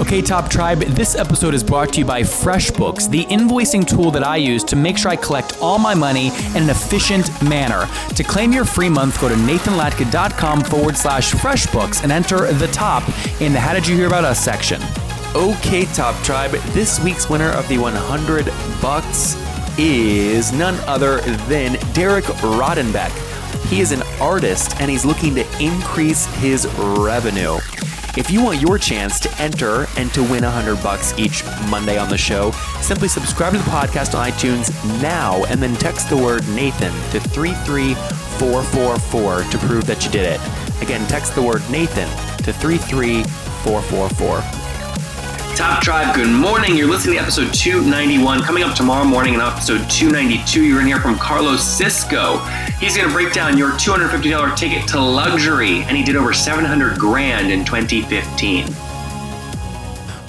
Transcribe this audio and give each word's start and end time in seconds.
Okay, 0.00 0.20
Top 0.20 0.50
Tribe, 0.50 0.80
this 0.80 1.14
episode 1.14 1.54
is 1.54 1.62
brought 1.62 1.92
to 1.92 2.00
you 2.00 2.04
by 2.04 2.22
FreshBooks, 2.22 3.08
the 3.08 3.24
invoicing 3.26 3.86
tool 3.86 4.10
that 4.10 4.26
I 4.26 4.36
use 4.36 4.64
to 4.64 4.76
make 4.76 4.98
sure 4.98 5.10
I 5.10 5.16
collect 5.16 5.56
all 5.60 5.78
my 5.78 5.94
money 5.94 6.28
in 6.28 6.64
an 6.64 6.70
efficient 6.70 7.30
manner. 7.42 7.86
To 8.16 8.24
claim 8.24 8.52
your 8.52 8.64
free 8.64 8.88
month, 8.88 9.20
go 9.20 9.28
to 9.28 9.36
nathanlatka.com 9.36 10.64
forward 10.64 10.96
slash 10.96 11.32
FreshBooks 11.32 12.02
and 12.02 12.10
enter 12.10 12.52
the 12.52 12.66
top 12.68 13.04
in 13.40 13.52
the 13.52 13.60
How 13.60 13.72
Did 13.72 13.86
You 13.86 13.94
Hear 13.94 14.08
About 14.08 14.24
Us 14.24 14.40
section. 14.40 14.82
Okay, 15.36 15.84
Top 15.86 16.20
Tribe, 16.24 16.50
this 16.72 16.98
week's 17.00 17.30
winner 17.30 17.50
of 17.50 17.66
the 17.68 17.78
100 17.78 18.46
bucks 18.82 19.36
is 19.78 20.52
none 20.52 20.74
other 20.88 21.20
than 21.46 21.78
Derek 21.92 22.24
Rodenbeck. 22.24 23.12
He 23.68 23.80
is 23.80 23.92
an 23.92 24.02
artist 24.20 24.74
and 24.80 24.90
he's 24.90 25.04
looking 25.04 25.36
to 25.36 25.44
increase 25.62 26.26
his 26.36 26.66
revenue. 26.78 27.58
If 28.16 28.30
you 28.30 28.44
want 28.44 28.60
your 28.60 28.78
chance 28.78 29.18
to 29.20 29.28
enter 29.42 29.86
and 29.96 30.12
to 30.14 30.22
win 30.22 30.44
100 30.44 30.80
bucks 30.84 31.12
each 31.18 31.42
Monday 31.68 31.98
on 31.98 32.08
the 32.08 32.16
show, 32.16 32.52
simply 32.80 33.08
subscribe 33.08 33.54
to 33.54 33.58
the 33.58 33.64
podcast 33.64 34.16
on 34.16 34.30
iTunes 34.30 34.70
now 35.02 35.44
and 35.46 35.60
then 35.60 35.74
text 35.74 36.10
the 36.10 36.16
word 36.16 36.48
Nathan 36.50 36.92
to 37.10 37.18
33444 37.18 39.42
to 39.50 39.58
prove 39.66 39.86
that 39.86 40.04
you 40.04 40.12
did 40.12 40.26
it. 40.26 40.40
Again, 40.80 41.04
text 41.08 41.34
the 41.34 41.42
word 41.42 41.68
Nathan 41.70 42.08
to 42.44 42.52
33444. 42.52 44.63
Top 45.54 45.80
Tribe, 45.80 46.16
good 46.16 46.28
morning. 46.28 46.76
You're 46.76 46.88
listening 46.88 47.14
to 47.14 47.22
episode 47.22 47.54
291. 47.54 48.42
Coming 48.42 48.64
up 48.64 48.74
tomorrow 48.74 49.04
morning 49.04 49.34
in 49.34 49.40
episode 49.40 49.88
292, 49.88 50.64
you're 50.64 50.74
going 50.74 50.86
to 50.86 50.92
hear 50.92 51.00
from 51.00 51.16
Carlos 51.16 51.62
Cisco. 51.62 52.38
He's 52.80 52.96
going 52.96 53.08
to 53.08 53.14
break 53.14 53.32
down 53.32 53.56
your 53.56 53.70
$250 53.70 54.56
ticket 54.56 54.88
to 54.88 55.00
luxury, 55.00 55.82
and 55.82 55.96
he 55.96 56.02
did 56.02 56.16
over 56.16 56.32
700 56.32 56.98
grand 56.98 57.52
in 57.52 57.64
2015. 57.64 58.66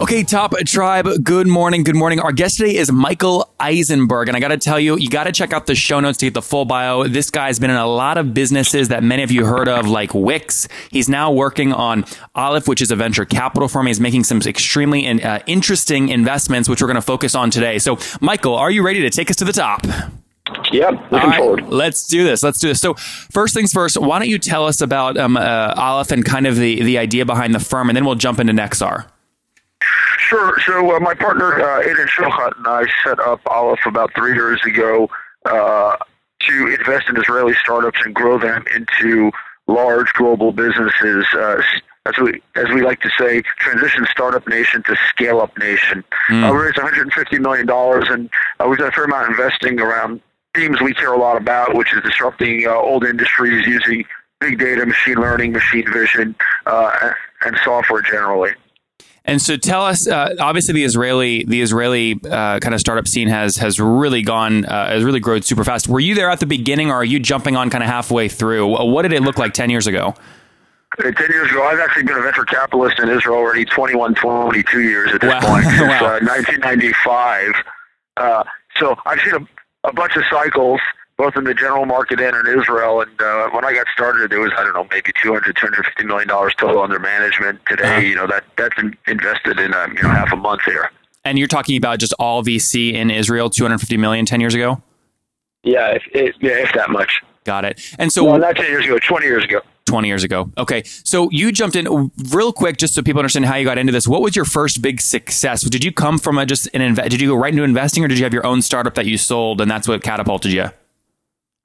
Okay, 0.02 0.24
Top 0.24 0.54
Tribe, 0.66 1.08
good 1.24 1.48
morning. 1.48 1.82
Good 1.84 1.96
morning. 1.96 2.20
Our 2.20 2.34
guest 2.34 2.58
today 2.58 2.76
is 2.76 2.92
Michael 2.92 3.50
Eisenberg. 3.62 4.28
And 4.28 4.36
I 4.36 4.42
got 4.42 4.50
to 4.50 4.58
tell 4.58 4.78
you, 4.78 4.98
you 4.98 5.10
got 5.10 5.24
to 5.24 5.32
check 5.32 5.54
out 5.54 5.68
the 5.68 5.74
show 5.74 6.02
notes 6.02 6.18
to 6.18 6.26
get 6.26 6.34
the 6.34 6.42
full 6.42 6.66
bio. 6.66 7.08
This 7.08 7.30
guy's 7.30 7.60
been 7.60 7.70
in 7.70 7.78
a 7.78 7.88
lot 7.88 8.18
of 8.18 8.34
businesses 8.34 8.90
that 8.90 9.04
many 9.04 9.23
of 9.23 9.32
you 9.32 9.46
heard 9.46 9.70
of, 9.70 9.88
like 9.88 10.14
Wix. 10.14 10.68
He's 10.92 11.08
now 11.08 11.32
working 11.32 11.72
on 11.72 12.04
Aleph, 12.36 12.68
which 12.68 12.82
is 12.82 12.92
a 12.92 12.98
venture 12.98 13.23
capital 13.23 13.70
firm. 13.70 13.88
He's 13.88 14.02
making 14.02 14.26
some 14.26 14.42
extremely 14.42 15.08
uh, 15.08 15.40
interesting 15.48 16.10
investments, 16.10 16.68
which 16.68 16.82
we're 16.82 16.90
going 16.90 16.96
to 16.96 17.02
focus 17.02 17.34
on 17.34 17.50
today. 17.50 17.80
So, 17.80 17.98
Michael, 18.20 18.54
are 18.56 18.70
you 18.70 18.84
ready 18.86 19.00
to 19.00 19.10
take 19.10 19.30
us 19.30 19.38
to 19.38 19.46
the 19.46 19.54
top? 19.54 19.82
Yep, 20.73 20.92
looking 21.10 21.20
All 21.20 21.28
right, 21.28 21.40
forward. 21.40 21.70
let's 21.70 22.06
do 22.06 22.26
this. 22.26 22.44
Let's 22.44 22.60
do 22.60 22.68
this. 22.68 22.82
So, 22.82 22.96
first 22.96 23.54
things 23.56 23.72
first, 23.72 23.98
why 23.98 24.20
don't 24.20 24.28
you 24.28 24.40
tell 24.40 24.68
us 24.68 24.82
about 24.82 25.16
um, 25.16 25.38
uh, 25.38 25.73
Aleph 25.78 26.12
and 26.12 26.26
kind 26.26 26.46
of 26.46 26.58
the, 26.58 26.84
the 26.84 26.98
idea 26.98 27.26
behind 27.26 27.56
the 27.56 27.60
firm, 27.62 27.90
and 27.90 27.96
then 27.96 28.06
we'll 28.06 28.16
jump 28.16 28.40
into 28.42 28.52
Nexar. 28.52 29.06
Sure. 30.28 30.59
So 30.66 30.95
uh, 30.95 31.00
my 31.00 31.14
partner 31.14 31.62
uh, 31.62 31.81
Eden 31.81 32.08
Shochat 32.08 32.58
and 32.58 32.68
I 32.68 32.86
set 33.04 33.20
up 33.20 33.42
Aleph 33.45 33.86
about 33.86 34.12
three 34.16 34.34
years 34.34 34.59
ago 34.66 35.08
uh, 35.45 35.98
to 36.48 36.67
invest 36.67 37.09
in 37.09 37.17
Israeli 37.17 37.54
startups 37.64 38.00
and 38.04 38.14
grow 38.14 38.40
them 38.40 38.66
into 38.73 39.32
large 39.67 40.11
global 40.14 40.52
businesses. 40.52 41.27
Uh, 41.32 41.61
as 42.08 42.17
we 42.17 42.42
as 42.55 42.66
we 42.73 42.82
like 42.82 43.02
to 43.02 43.10
say, 43.20 43.44
transition 43.60 44.05
startup 44.10 44.48
nation 44.48 44.82
to 44.83 44.95
scale 45.10 45.42
up 45.42 45.55
nation. 45.60 46.04
Uh, 46.30 46.49
we 46.52 46.60
raised 46.60 46.78
150 46.78 47.39
million 47.39 47.67
dollars, 47.67 48.05
and 48.10 48.30
uh, 48.60 48.67
we've 48.67 48.80
done 48.80 48.88
a 48.88 48.92
fair 48.92 49.05
amount 49.05 49.26
of 49.26 49.39
investing 49.39 49.80
around 49.80 50.22
themes 50.55 50.82
we 50.82 50.94
care 50.94 51.14
a 51.14 51.20
lot 51.20 51.38
about, 51.38 51.76
which 51.76 51.94
is 51.94 52.02
disrupting 52.04 52.66
uh, 52.67 52.73
old 52.73 53.04
industries 53.04 53.66
using 53.67 54.04
big 54.39 54.58
data, 54.58 54.86
machine 54.86 55.16
learning, 55.16 55.52
machine 55.52 55.86
vision, 55.92 56.36
uh, 56.66 57.11
and 57.44 57.58
software 57.64 58.02
generally. 58.02 58.52
And 59.27 59.41
so, 59.41 59.58
tell 59.58 59.83
us. 59.83 60.08
Uh, 60.08 60.36
obviously, 60.39 60.73
the 60.75 60.83
Israeli 60.83 61.43
the 61.45 61.61
Israeli 61.61 62.13
uh, 62.30 62.59
kind 62.59 62.73
of 62.75 62.80
startup 62.80 63.08
scene 63.08 63.27
has 63.27 63.58
has 63.58 63.80
really 63.80 64.21
gone 64.21 64.65
uh, 64.65 64.89
has 64.89 65.03
really 65.03 65.19
grown 65.19 65.41
super 65.41 65.63
fast. 65.63 65.87
Were 65.87 65.99
you 65.99 66.13
there 66.13 66.30
at 66.30 66.39
the 66.39 66.45
beginning, 66.45 66.91
or 66.91 66.95
are 66.95 67.03
you 67.05 67.19
jumping 67.19 67.55
on 67.55 67.69
kind 67.71 67.83
of 67.83 67.89
halfway 67.89 68.27
through? 68.30 68.67
What 68.67 69.02
did 69.02 69.13
it 69.13 69.23
look 69.23 69.37
like 69.39 69.53
ten 69.53 69.69
years 69.71 69.87
ago? 69.87 70.13
Uh, 70.99 71.11
10 71.11 71.13
years 71.30 71.49
ago, 71.52 71.61
I've 71.65 71.80
actually 71.80 72.03
been 72.03 72.15
a 72.15 72.21
venture 72.21 72.45
capitalist 72.45 72.99
in 72.99 73.09
Israel 73.09 73.36
already 73.36 73.65
21, 73.65 74.15
22 74.15 74.80
years 74.80 75.11
at 75.13 75.19
this 75.19 75.30
Wow. 75.30 75.42
point, 75.42 75.65
since 75.65 75.81
Wow. 75.81 76.15
uh, 76.15 76.19
1995. 76.21 77.52
Uh, 78.15 78.43
so 78.80 78.95
I've 79.05 79.19
seen 79.19 79.33
a, 79.33 79.89
a 79.89 79.93
bunch 79.93 80.15
of 80.15 80.23
cycles, 80.31 80.80
both 81.17 81.36
in 81.37 81.43
the 81.45 81.53
general 81.53 81.86
market 81.86 82.20
and 82.20 82.36
in 82.48 82.59
Israel. 82.59 83.02
And 83.02 83.21
uh, 83.21 83.49
when 83.52 83.64
I 83.64 83.73
got 83.73 83.87
started, 83.93 84.31
there 84.31 84.39
was, 84.42 84.52
I 84.58 84.64
don't 84.64 84.73
know, 84.73 84.87
maybe 84.92 85.11
200, 85.23 85.55
250 85.55 86.03
million 86.05 86.27
dollars 86.27 86.53
total 86.58 86.81
under 86.81 86.99
management. 86.99 87.59
Today, 87.67 87.83
Uh-huh. 87.83 87.99
you 88.02 88.15
know, 88.15 88.27
that 88.27 88.43
that's 88.58 88.77
in, 88.77 88.95
invested 89.08 89.59
in, 89.59 89.73
um, 89.73 89.95
you 89.95 90.04
know, 90.04 90.09
half 90.09 90.31
a 90.33 90.36
month 90.36 90.61
here. 90.65 90.92
And 91.23 91.39
you're 91.39 91.48
talking 91.48 91.77
about 91.77 91.99
just 91.99 92.14
all 92.20 92.43
VC 92.43 92.93
in 92.93 93.09
Israel, 93.09 93.49
250 93.49 93.98
million 93.98 94.25
10 94.25 94.42
years 94.42 94.54
ago. 94.54 94.81
Yeah, 95.64 95.92
if, 95.95 96.04
if, 96.14 96.36
yeah, 96.42 96.52
if 96.52 96.73
that 96.73 96.89
much. 96.92 97.21
Got 97.45 97.65
it. 97.65 97.81
And 97.98 98.11
so, 98.11 98.23
Well, 98.23 98.37
not 98.37 98.55
10 98.55 98.65
years 98.65 98.86
ago, 98.86 98.99
20 98.99 99.25
years 99.25 99.43
ago. 99.43 99.61
20 99.86 100.08
years 100.08 100.23
ago. 100.23 100.52
Okay. 100.58 100.81
So 100.83 101.30
you 101.31 101.52
jumped 101.52 101.75
in 101.75 102.11
real 102.33 102.52
quick, 102.52 102.77
just 102.77 102.95
so 102.95 103.04
people 103.04 103.20
understand 103.20 103.45
how 103.45 103.55
you 103.55 103.65
got 103.65 103.77
into 103.77 103.92
this. 103.93 104.08
What 104.08 104.21
was 104.23 104.36
your 104.36 104.45
first 104.45 104.81
big 104.81 104.99
success? 104.99 105.61
Did 105.61 105.83
you 105.83 105.92
come 105.92 106.17
from 106.17 106.37
a, 106.39 106.45
just 106.45 106.67
an 106.73 106.81
inve- 106.81 107.08
Did 107.09 107.21
you 107.21 107.30
go 107.30 107.36
right 107.36 107.52
into 107.54 107.64
investing, 107.64 108.04
or 108.04 108.08
did 108.08 108.17
you 108.17 108.23
have 108.25 108.33
your 108.33 108.45
own 108.45 108.61
startup 108.64 108.95
that 108.95 109.05
you 109.05 109.17
sold, 109.17 109.61
and 109.61 109.70
that's 109.70 109.87
what 109.87 110.02
catapulted 110.04 110.52
you? 110.52 110.70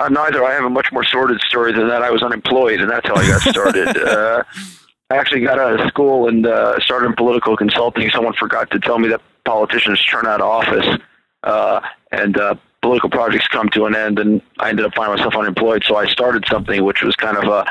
Uh, 0.01 0.09
neither. 0.09 0.43
I 0.43 0.55
have 0.55 0.65
a 0.65 0.71
much 0.71 0.91
more 0.93 1.05
sordid 1.05 1.43
story 1.43 1.75
than 1.75 1.87
that. 1.89 2.03
I 2.03 2.11
was 2.11 2.23
unemployed, 2.23 2.81
and 2.81 2.91
that's 2.91 3.07
how 3.07 3.17
I 3.17 3.29
got 3.29 3.43
started. 3.43 3.99
uh, 4.09 4.43
I 5.11 5.17
actually 5.17 5.43
got 5.43 5.59
out 5.59 5.79
of 5.79 5.87
school 5.89 6.27
and 6.27 6.47
uh, 6.47 6.81
started 6.81 7.07
in 7.09 7.15
political 7.17 7.55
consulting. 7.55 8.09
Someone 8.11 8.33
forgot 8.33 8.71
to 8.71 8.81
tell 8.81 8.99
me 8.99 9.09
that 9.09 9.21
politicians 9.45 10.03
turn 10.03 10.27
out 10.27 10.41
of 10.41 10.47
office, 10.47 10.87
uh, 11.43 11.81
and 12.13 12.39
uh, 12.39 12.55
political 12.81 13.11
projects 13.11 13.47
come 13.49 13.69
to 13.71 13.85
an 13.85 13.95
end, 13.95 14.19
and 14.19 14.41
I 14.59 14.71
ended 14.71 14.87
up 14.87 14.95
finding 14.95 15.17
myself 15.17 15.35
unemployed. 15.37 15.85
So 15.85 15.97
I 15.97 16.07
started 16.07 16.47
something 16.49 16.83
which 16.83 17.03
was 17.03 17.15
kind 17.17 17.37
of 17.37 17.45
a 17.45 17.67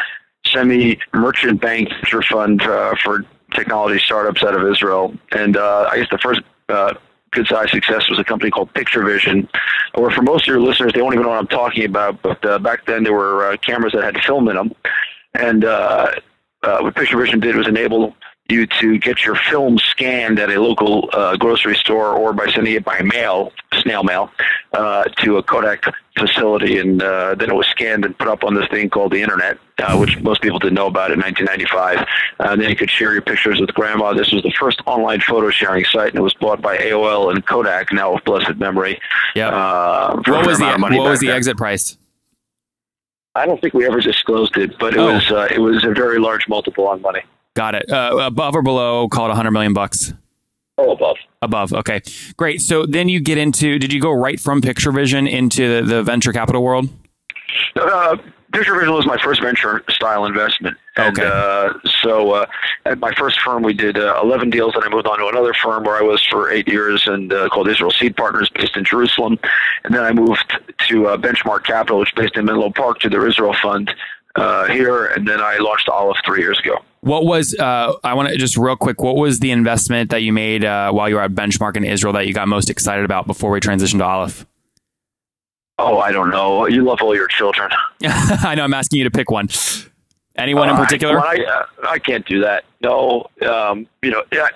semi-merchant 0.45 1.59
bank 1.59 1.89
venture 1.89 2.21
fund 2.21 2.61
uh, 2.61 2.93
for 3.03 3.25
technology 3.55 3.99
startups 3.99 4.43
out 4.43 4.55
of 4.55 4.71
Israel. 4.71 5.15
And 5.31 5.57
uh, 5.57 5.89
I 5.91 5.97
guess 5.97 6.09
the 6.11 6.19
first 6.19 6.41
uh, 6.67 6.93
good 7.31 7.47
sized 7.47 7.71
success 7.71 8.09
was 8.09 8.19
a 8.19 8.23
company 8.23 8.51
called 8.51 8.73
Picture 8.73 9.03
Vision, 9.03 9.47
where 9.95 10.11
for 10.11 10.21
most 10.21 10.43
of 10.43 10.47
your 10.47 10.61
listeners, 10.61 10.93
they 10.93 11.01
won't 11.01 11.13
even 11.13 11.23
know 11.23 11.29
what 11.29 11.39
I'm 11.39 11.47
talking 11.47 11.85
about. 11.85 12.21
But 12.21 12.43
uh, 12.45 12.59
back 12.59 12.85
then, 12.85 13.03
there 13.03 13.13
were 13.13 13.51
uh, 13.51 13.57
cameras 13.57 13.93
that 13.93 14.03
had 14.03 14.23
film 14.23 14.47
in 14.49 14.55
them, 14.55 14.73
and 15.33 15.65
uh, 15.65 16.11
uh, 16.63 16.79
what 16.79 16.95
Picture 16.95 17.17
Vision 17.17 17.39
did 17.39 17.55
was 17.55 17.67
enable 17.67 18.15
you 18.51 18.65
to 18.65 18.97
get 18.97 19.23
your 19.23 19.35
film 19.35 19.77
scanned 19.77 20.39
at 20.39 20.49
a 20.49 20.59
local 20.59 21.09
uh, 21.13 21.35
grocery 21.37 21.75
store 21.75 22.13
or 22.13 22.33
by 22.33 22.47
sending 22.51 22.73
it 22.73 22.83
by 22.83 23.01
mail, 23.01 23.51
snail 23.81 24.03
mail, 24.03 24.31
uh, 24.73 25.03
to 25.03 25.37
a 25.37 25.43
Kodak 25.43 25.83
facility, 26.17 26.77
and 26.79 27.01
uh, 27.01 27.35
then 27.35 27.49
it 27.49 27.55
was 27.55 27.67
scanned 27.67 28.05
and 28.05 28.17
put 28.17 28.27
up 28.27 28.43
on 28.43 28.53
this 28.55 28.67
thing 28.69 28.89
called 28.89 29.11
the 29.11 29.21
internet, 29.21 29.57
uh, 29.79 29.95
which 29.97 30.19
most 30.21 30.41
people 30.41 30.59
didn't 30.59 30.75
know 30.75 30.87
about 30.87 31.11
in 31.11 31.19
1995. 31.19 31.99
Uh, 32.39 32.51
and 32.51 32.61
then 32.61 32.69
you 32.69 32.75
could 32.75 32.89
share 32.89 33.13
your 33.13 33.21
pictures 33.21 33.59
with 33.59 33.73
grandma. 33.73 34.13
This 34.13 34.31
was 34.31 34.43
the 34.43 34.53
first 34.59 34.81
online 34.85 35.21
photo 35.21 35.49
sharing 35.49 35.85
site, 35.85 36.09
and 36.09 36.17
it 36.17 36.21
was 36.21 36.33
bought 36.35 36.61
by 36.61 36.77
AOL 36.77 37.31
and 37.31 37.45
Kodak, 37.45 37.91
now 37.93 38.15
of 38.15 38.23
blessed 38.25 38.57
memory. 38.57 38.99
Yeah. 39.35 39.49
Uh, 39.49 40.21
what 40.25 40.45
was 40.45 40.59
the 40.59 40.77
money 40.77 40.97
what 40.99 41.09
was 41.11 41.19
the 41.19 41.27
then. 41.27 41.35
exit 41.37 41.57
price? 41.57 41.97
I 43.35 43.45
don't 43.45 43.61
think 43.61 43.73
we 43.73 43.85
ever 43.85 44.01
disclosed 44.01 44.57
it, 44.57 44.77
but 44.79 44.93
it 44.95 44.99
Oh. 44.99 45.13
was 45.13 45.31
uh, 45.31 45.47
it 45.53 45.59
was 45.59 45.83
a 45.85 45.91
very 45.91 46.19
large 46.19 46.47
multiple 46.49 46.87
on 46.87 47.01
money. 47.01 47.21
Got 47.55 47.75
it. 47.75 47.89
Uh, 47.91 48.17
above 48.21 48.55
or 48.55 48.61
below? 48.61 49.07
Call 49.09 49.25
it 49.25 49.29
100 49.29 49.51
million 49.51 49.73
bucks. 49.73 50.13
Oh, 50.77 50.91
above. 50.91 51.17
Above. 51.41 51.73
Okay. 51.73 52.01
Great. 52.37 52.61
So 52.61 52.85
then 52.85 53.09
you 53.09 53.19
get 53.19 53.37
into. 53.37 53.79
Did 53.79 53.91
you 53.91 54.01
go 54.01 54.11
right 54.11 54.39
from 54.39 54.61
Picture 54.61 54.91
Vision 54.91 55.27
into 55.27 55.81
the, 55.81 55.95
the 55.95 56.03
venture 56.03 56.31
capital 56.31 56.63
world? 56.63 56.87
Uh, 57.75 58.17
Picture 58.53 58.75
Vision 58.75 58.93
was 58.93 59.05
my 59.05 59.17
first 59.21 59.41
venture 59.41 59.83
style 59.89 60.25
investment. 60.25 60.77
And, 60.95 61.17
Okay. 61.17 61.29
uh, 61.31 61.73
so 62.01 62.31
uh, 62.31 62.45
at 62.85 62.99
my 62.99 63.13
first 63.13 63.39
firm, 63.41 63.61
we 63.63 63.73
did 63.73 63.97
uh, 63.97 64.19
11 64.23 64.49
deals, 64.49 64.73
and 64.75 64.83
I 64.83 64.89
moved 64.89 65.05
on 65.07 65.19
to 65.19 65.27
another 65.27 65.53
firm 65.53 65.83
where 65.83 65.95
I 65.95 66.01
was 66.01 66.25
for 66.25 66.49
eight 66.49 66.67
years 66.67 67.07
and 67.07 67.31
uh, 67.31 67.47
called 67.49 67.67
Israel 67.69 67.91
Seed 67.91 68.15
Partners, 68.17 68.49
based 68.55 68.75
in 68.75 68.83
Jerusalem. 68.85 69.37
And 69.83 69.93
then 69.93 70.03
I 70.03 70.11
moved 70.11 70.57
to 70.89 71.07
uh, 71.07 71.17
Benchmark 71.17 71.63
Capital, 71.63 71.99
which 71.99 72.09
is 72.09 72.15
based 72.15 72.37
in 72.37 72.45
Menlo 72.45 72.69
Park, 72.71 72.99
to 72.99 73.09
their 73.09 73.25
Israel 73.27 73.55
Fund 73.61 73.93
uh, 74.35 74.65
here. 74.67 75.05
And 75.07 75.27
then 75.27 75.39
I 75.41 75.57
launched 75.57 75.87
Aleph 75.89 76.17
three 76.25 76.41
years 76.41 76.59
ago. 76.59 76.77
What 77.01 77.25
was 77.25 77.55
uh, 77.57 77.93
I 78.03 78.13
want 78.13 78.29
to 78.29 78.37
just 78.37 78.57
real 78.57 78.75
quick? 78.75 79.01
What 79.01 79.15
was 79.15 79.39
the 79.39 79.51
investment 79.51 80.09
that 80.11 80.21
you 80.21 80.33
made 80.33 80.65
uh, 80.65 80.91
while 80.91 81.07
you 81.07 81.15
were 81.15 81.21
at 81.21 81.31
Benchmark 81.31 81.77
in 81.77 81.83
Israel 81.85 82.13
that 82.13 82.27
you 82.27 82.33
got 82.33 82.47
most 82.47 82.69
excited 82.69 83.05
about 83.05 83.25
before 83.27 83.51
we 83.51 83.59
transitioned 83.59 83.99
to 83.99 84.05
Aleph? 84.05 84.45
Oh, 85.77 85.99
I 85.99 86.11
don't 86.11 86.29
know. 86.29 86.67
You 86.67 86.83
love 86.83 86.99
all 87.01 87.15
your 87.15 87.27
children. 87.27 87.71
I 88.03 88.53
know. 88.55 88.63
I'm 88.65 88.73
asking 88.73 88.97
you 88.99 89.05
to 89.05 89.11
pick 89.11 89.31
one. 89.31 89.47
Anyone 90.37 90.69
in 90.69 90.75
Uh, 90.75 90.83
particular? 90.83 91.19
I, 91.19 91.35
well, 91.37 91.65
I, 91.83 91.91
I 91.93 91.99
can't 91.99 92.25
do 92.25 92.41
that. 92.41 92.65
No. 92.81 93.27
Um, 93.49 93.87
you 94.01 94.11
know, 94.11 94.23
yeah, 94.33 94.47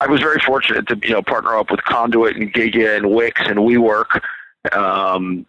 I 0.00 0.06
was 0.06 0.20
very 0.20 0.40
fortunate 0.40 0.86
to 0.88 0.98
you 1.02 1.10
know 1.10 1.22
partner 1.22 1.56
up 1.56 1.70
with 1.70 1.82
Conduit 1.84 2.36
and 2.36 2.52
Gigya 2.54 2.96
and 2.96 3.10
Wix 3.10 3.40
and 3.44 3.58
WeWork. 3.58 4.20
Um, 4.72 5.44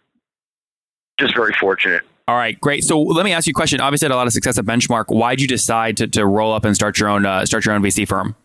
just 1.18 1.34
very 1.34 1.52
fortunate. 1.60 2.02
All 2.30 2.36
right, 2.36 2.60
great. 2.60 2.84
So 2.84 3.00
let 3.02 3.24
me 3.24 3.32
ask 3.32 3.48
you 3.48 3.50
a 3.50 3.54
question. 3.54 3.80
Obviously, 3.80 4.06
had 4.06 4.12
a 4.12 4.16
lot 4.16 4.28
of 4.28 4.32
success 4.32 4.56
at 4.56 4.64
Benchmark. 4.64 5.06
Why 5.08 5.34
did 5.34 5.42
you 5.42 5.48
decide 5.48 5.96
to, 5.96 6.06
to 6.06 6.24
roll 6.24 6.52
up 6.52 6.64
and 6.64 6.76
start 6.76 6.96
your 6.96 7.08
own 7.08 7.26
uh, 7.26 7.44
start 7.44 7.66
your 7.66 7.74
own 7.74 7.82
VC 7.82 8.06
firm? 8.06 8.36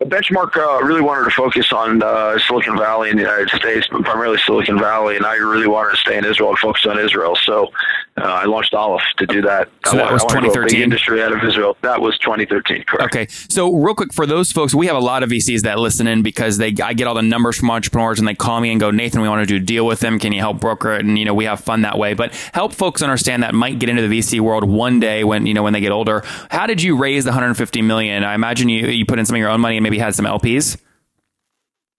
Benchmark 0.00 0.56
uh, 0.56 0.84
really 0.84 1.00
wanted 1.00 1.24
to 1.24 1.30
focus 1.30 1.72
on 1.72 2.02
uh, 2.02 2.38
Silicon 2.38 2.76
Valley 2.76 3.08
in 3.08 3.16
the 3.16 3.22
United 3.22 3.48
States, 3.50 3.88
but 3.90 4.02
primarily 4.02 4.36
Silicon 4.38 4.78
Valley, 4.78 5.16
and 5.16 5.24
I 5.24 5.36
really 5.36 5.66
wanted 5.66 5.92
to 5.92 5.96
stay 5.96 6.18
in 6.18 6.24
Israel 6.24 6.50
and 6.50 6.58
focus 6.58 6.84
on 6.84 6.98
Israel. 6.98 7.34
So 7.34 7.72
uh, 8.18 8.24
I 8.24 8.44
launched 8.44 8.74
Aleph 8.74 9.02
to 9.16 9.26
do 9.26 9.40
that. 9.42 9.68
So 9.86 9.92
I 9.92 9.96
that 9.96 10.12
was 10.12 10.22
I 10.22 10.26
wanted 10.26 10.48
to 10.48 10.52
grow 10.52 10.64
a 10.64 10.68
2013? 10.68 10.82
Industry 10.82 11.22
out 11.22 11.32
of 11.32 11.42
Israel. 11.42 11.78
That 11.80 12.02
was 12.02 12.18
2013, 12.18 12.84
correct? 12.84 13.04
Okay, 13.04 13.26
so 13.48 13.72
real 13.72 13.94
quick 13.94 14.12
for 14.12 14.26
those 14.26 14.52
folks, 14.52 14.74
we 14.74 14.86
have 14.86 14.96
a 14.96 15.00
lot 15.00 15.22
of 15.22 15.30
VCs 15.30 15.62
that 15.62 15.78
listen 15.78 16.06
in 16.06 16.22
because 16.22 16.58
they 16.58 16.74
I 16.82 16.92
get 16.92 17.06
all 17.06 17.14
the 17.14 17.22
numbers 17.22 17.56
from 17.56 17.70
entrepreneurs 17.70 18.18
and 18.18 18.28
they 18.28 18.34
call 18.34 18.60
me 18.60 18.70
and 18.70 18.78
go, 18.78 18.90
Nathan, 18.90 19.22
we 19.22 19.28
want 19.30 19.46
to 19.46 19.46
do 19.46 19.62
a 19.62 19.64
deal 19.64 19.86
with 19.86 20.00
them. 20.00 20.18
Can 20.18 20.32
you 20.32 20.40
help 20.40 20.60
broker 20.60 20.92
it? 20.92 21.06
And 21.06 21.18
you 21.18 21.24
know 21.24 21.34
we 21.34 21.46
have 21.46 21.60
fun 21.60 21.82
that 21.82 21.98
way. 21.98 22.12
But 22.12 22.34
help 22.52 22.74
folks 22.74 23.00
understand 23.00 23.42
that 23.42 23.54
might 23.54 23.78
get 23.78 23.88
into 23.88 24.06
the 24.06 24.18
VC 24.18 24.40
world 24.40 24.64
one 24.64 25.00
day 25.00 25.24
when 25.24 25.46
you 25.46 25.54
know 25.54 25.62
when 25.62 25.72
they 25.72 25.80
get 25.80 25.92
older. 25.92 26.22
How 26.50 26.66
did 26.66 26.82
you 26.82 26.98
raise 26.98 27.24
the 27.24 27.30
150 27.30 27.80
million? 27.80 28.24
I 28.24 28.34
imagine 28.34 28.68
you 28.68 28.88
you 28.88 29.06
put 29.06 29.18
in 29.18 29.24
some 29.24 29.36
of 29.36 29.40
your 29.40 29.48
own 29.48 29.62
money 29.62 29.78
and 29.78 29.85
maybe 29.86 29.98
had 29.98 30.16
some 30.16 30.26
LPs. 30.26 30.76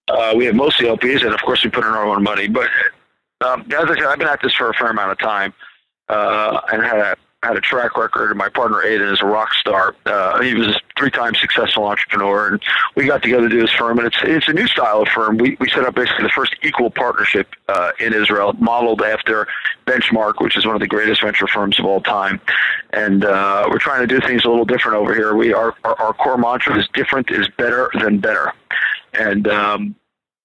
Uh, 0.09 0.33
we 0.35 0.45
have 0.45 0.55
mostly 0.55 0.87
LPs, 0.87 1.23
and 1.23 1.33
of 1.33 1.41
course, 1.41 1.63
we 1.63 1.69
put 1.69 1.85
in 1.85 1.89
our 1.89 2.05
own 2.05 2.21
money. 2.21 2.47
But 2.49 2.69
um, 3.39 3.61
as 3.67 3.85
I 3.85 3.95
said, 3.95 4.03
I've 4.03 4.19
been 4.19 4.27
at 4.27 4.41
this 4.41 4.53
for 4.53 4.69
a 4.69 4.73
fair 4.73 4.89
amount 4.89 5.13
of 5.13 5.19
time, 5.19 5.53
uh, 6.09 6.59
and 6.71 6.83
had 6.83 6.97
a 6.99 7.17
had 7.43 7.55
a 7.55 7.61
track 7.61 7.97
record. 7.97 8.29
And 8.29 8.37
my 8.37 8.49
partner 8.49 8.83
Eden 8.83 9.09
is 9.09 9.21
a 9.21 9.25
rock 9.25 9.53
star. 9.53 9.95
Uh, 10.05 10.41
he 10.41 10.53
was 10.53 10.67
a 10.67 10.79
three 10.97 11.11
times 11.11 11.39
successful 11.39 11.85
entrepreneur, 11.85 12.47
and 12.47 12.61
we 12.95 13.05
got 13.05 13.21
together 13.21 13.47
to 13.47 13.55
do 13.55 13.61
this 13.61 13.71
firm. 13.71 13.99
And 13.99 14.07
it's 14.07 14.17
it's 14.23 14.47
a 14.47 14.53
new 14.53 14.67
style 14.67 15.01
of 15.01 15.07
firm. 15.09 15.37
We 15.37 15.57
we 15.59 15.69
set 15.69 15.85
up 15.85 15.95
basically 15.95 16.23
the 16.23 16.31
first 16.35 16.55
equal 16.63 16.89
partnership 16.89 17.47
uh, 17.69 17.91
in 17.99 18.13
Israel, 18.13 18.53
modeled 18.53 19.01
after 19.01 19.47
Benchmark, 19.85 20.41
which 20.41 20.57
is 20.57 20.65
one 20.65 20.75
of 20.75 20.81
the 20.81 20.87
greatest 20.87 21.21
venture 21.21 21.47
firms 21.47 21.79
of 21.79 21.85
all 21.85 22.01
time. 22.01 22.41
And 22.91 23.23
uh, 23.23 23.67
we're 23.69 23.79
trying 23.79 24.07
to 24.07 24.07
do 24.07 24.25
things 24.25 24.45
a 24.45 24.49
little 24.49 24.65
different 24.65 24.97
over 24.97 25.13
here. 25.13 25.35
We 25.35 25.53
our 25.53 25.75
our, 25.83 25.99
our 25.99 26.13
core 26.13 26.37
mantra 26.37 26.77
is 26.79 26.87
different 26.93 27.31
is 27.31 27.47
better 27.57 27.91
than 27.99 28.19
better, 28.19 28.53
and 29.13 29.47
um, 29.47 29.95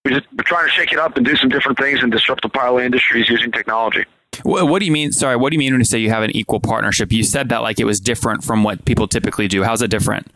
we're 0.04 0.20
trying 0.40 0.66
to 0.66 0.72
shake 0.72 0.92
it 0.92 0.98
up 0.98 1.16
and 1.16 1.24
do 1.24 1.36
some 1.36 1.48
different 1.48 1.78
things 1.78 2.02
and 2.02 2.10
disrupt 2.12 2.42
the 2.42 2.48
pile 2.48 2.78
industries 2.78 3.28
using 3.28 3.50
technology. 3.52 4.04
What, 4.43 4.69
what 4.69 4.81
do 4.81 4.87
you 4.87 4.93
mean? 4.93 5.12
Sorry, 5.12 5.37
what 5.37 5.50
do 5.50 5.55
you 5.55 5.58
mean 5.58 5.73
when 5.73 5.81
you 5.81 5.84
say 5.84 5.99
you 5.99 6.11
have 6.11 6.23
an 6.23 6.34
equal 6.37 6.61
partnership? 6.61 7.12
You 7.12 7.23
said 7.23 7.49
that 7.50 7.62
like 7.62 7.79
it 7.79 7.84
was 7.84 8.00
different 8.00 8.43
from 8.44 8.64
what 8.64 8.84
people 8.84 9.06
typically 9.06 9.49
do. 9.49 9.62
How's 9.62 9.82
it 9.82 9.90
different? 9.90 10.31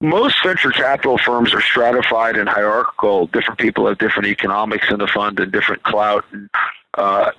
Most 0.00 0.42
venture 0.42 0.72
capital 0.72 1.16
firms 1.16 1.54
are 1.54 1.60
stratified 1.60 2.36
and 2.36 2.48
hierarchical. 2.48 3.28
Different 3.28 3.60
people 3.60 3.86
have 3.86 3.98
different 3.98 4.26
economics 4.26 4.90
in 4.90 4.98
the 4.98 5.06
fund 5.06 5.38
and 5.38 5.52
different 5.52 5.82
clout. 5.84 6.24
And, 6.32 6.50
uh, 6.94 7.30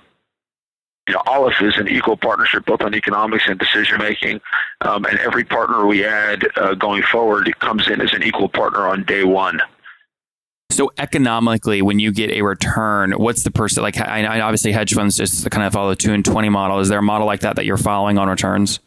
you 1.06 1.14
know, 1.14 1.48
is 1.48 1.76
an 1.76 1.88
equal 1.88 2.16
partnership 2.16 2.64
both 2.64 2.80
on 2.80 2.94
economics 2.94 3.44
and 3.46 3.58
decision 3.58 3.98
making. 3.98 4.40
Um, 4.80 5.04
and 5.04 5.18
every 5.18 5.44
partner 5.44 5.84
we 5.84 6.04
add 6.06 6.46
uh, 6.56 6.74
going 6.74 7.02
forward 7.02 7.52
comes 7.60 7.88
in 7.88 8.00
as 8.00 8.14
an 8.14 8.22
equal 8.22 8.48
partner 8.48 8.86
on 8.88 9.04
day 9.04 9.24
one. 9.24 9.60
So 10.74 10.90
economically, 10.98 11.82
when 11.82 12.00
you 12.00 12.10
get 12.10 12.30
a 12.30 12.42
return, 12.42 13.12
what's 13.12 13.44
the 13.44 13.52
person 13.52 13.84
like? 13.84 14.00
I, 14.00 14.24
I 14.24 14.40
obviously 14.40 14.72
hedge 14.72 14.92
funds 14.92 15.16
just 15.16 15.48
kind 15.52 15.64
of 15.64 15.72
follow 15.72 15.90
the 15.90 15.96
two 15.96 16.12
and 16.12 16.24
twenty 16.24 16.48
model. 16.48 16.80
Is 16.80 16.88
there 16.88 16.98
a 16.98 17.02
model 17.02 17.28
like 17.28 17.40
that 17.40 17.54
that 17.54 17.64
you're 17.64 17.76
following 17.76 18.18
on 18.18 18.28
returns? 18.28 18.80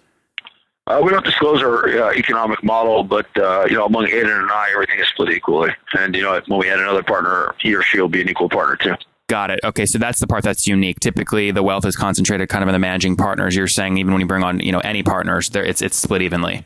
Uh, 0.85 0.99
we 1.01 1.11
don't 1.11 1.23
disclose 1.23 1.63
our 1.63 1.87
uh, 1.87 2.13
economic 2.13 2.61
model, 2.61 3.05
but 3.05 3.25
uh, 3.37 3.65
you 3.69 3.77
know, 3.77 3.85
among 3.85 4.05
Eden 4.07 4.29
and 4.29 4.51
I, 4.51 4.71
everything 4.73 4.99
is 4.99 5.07
split 5.07 5.29
equally. 5.29 5.71
And 5.97 6.13
you 6.13 6.23
know, 6.23 6.41
when 6.47 6.59
we 6.59 6.69
add 6.69 6.79
another 6.79 7.03
partner, 7.03 7.55
he 7.57 7.73
or 7.73 7.81
she 7.83 8.01
will 8.01 8.09
be 8.09 8.19
an 8.19 8.27
equal 8.27 8.49
partner 8.49 8.75
too. 8.75 8.95
Got 9.29 9.51
it. 9.51 9.61
Okay, 9.63 9.85
so 9.85 9.97
that's 9.97 10.19
the 10.19 10.27
part 10.27 10.43
that's 10.43 10.67
unique. 10.67 10.99
Typically, 10.99 11.51
the 11.51 11.63
wealth 11.63 11.85
is 11.85 11.95
concentrated 11.95 12.49
kind 12.49 12.63
of 12.63 12.67
in 12.67 12.73
the 12.73 12.79
managing 12.79 13.15
partners. 13.15 13.55
You're 13.55 13.67
saying 13.69 13.97
even 13.97 14.11
when 14.11 14.19
you 14.19 14.27
bring 14.27 14.43
on 14.43 14.59
you 14.59 14.73
know 14.73 14.79
any 14.79 15.03
partners, 15.03 15.51
there 15.51 15.63
it's 15.63 15.81
it's 15.81 15.95
split 15.95 16.21
evenly. 16.21 16.65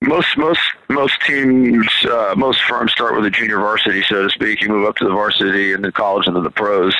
Most 0.00 0.36
most 0.36 0.60
most 0.88 1.20
teams, 1.26 1.88
uh, 2.04 2.34
most 2.36 2.62
firms 2.62 2.92
start 2.92 3.16
with 3.16 3.24
a 3.24 3.30
junior 3.30 3.58
varsity, 3.58 4.02
so 4.02 4.22
to 4.22 4.30
speak. 4.30 4.62
You 4.62 4.68
move 4.68 4.86
up 4.86 4.96
to 4.96 5.04
the 5.04 5.10
varsity, 5.10 5.72
and 5.72 5.82
then 5.84 5.90
college, 5.92 6.26
and 6.26 6.36
then 6.36 6.44
the 6.44 6.50
pros. 6.50 6.94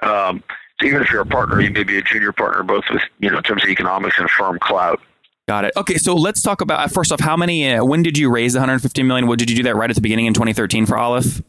Um, 0.00 0.42
so 0.80 0.86
even 0.86 1.00
if 1.00 1.10
you're 1.10 1.22
a 1.22 1.26
partner, 1.26 1.60
you 1.60 1.70
may 1.70 1.84
be 1.84 1.96
a 1.96 2.02
junior 2.02 2.32
partner, 2.32 2.62
both 2.62 2.84
with 2.90 3.02
you 3.20 3.30
know 3.30 3.38
in 3.38 3.42
terms 3.42 3.64
of 3.64 3.70
economics 3.70 4.18
and 4.18 4.28
firm 4.30 4.58
clout. 4.60 5.00
Got 5.48 5.64
it. 5.64 5.72
Okay, 5.76 5.96
so 5.96 6.14
let's 6.14 6.42
talk 6.42 6.60
about 6.60 6.80
uh, 6.80 6.88
first 6.88 7.10
off, 7.10 7.20
how 7.20 7.36
many? 7.36 7.72
Uh, 7.72 7.84
when 7.84 8.02
did 8.02 8.18
you 8.18 8.30
raise 8.30 8.52
the 8.52 8.58
150 8.58 9.02
million? 9.02 9.26
What 9.26 9.38
did 9.38 9.50
you 9.50 9.56
do 9.56 9.62
that 9.64 9.76
right 9.76 9.88
at 9.88 9.96
the 9.96 10.02
beginning 10.02 10.26
in 10.26 10.34
2013 10.34 10.86
for 10.86 10.98
Aleph? 10.98 11.42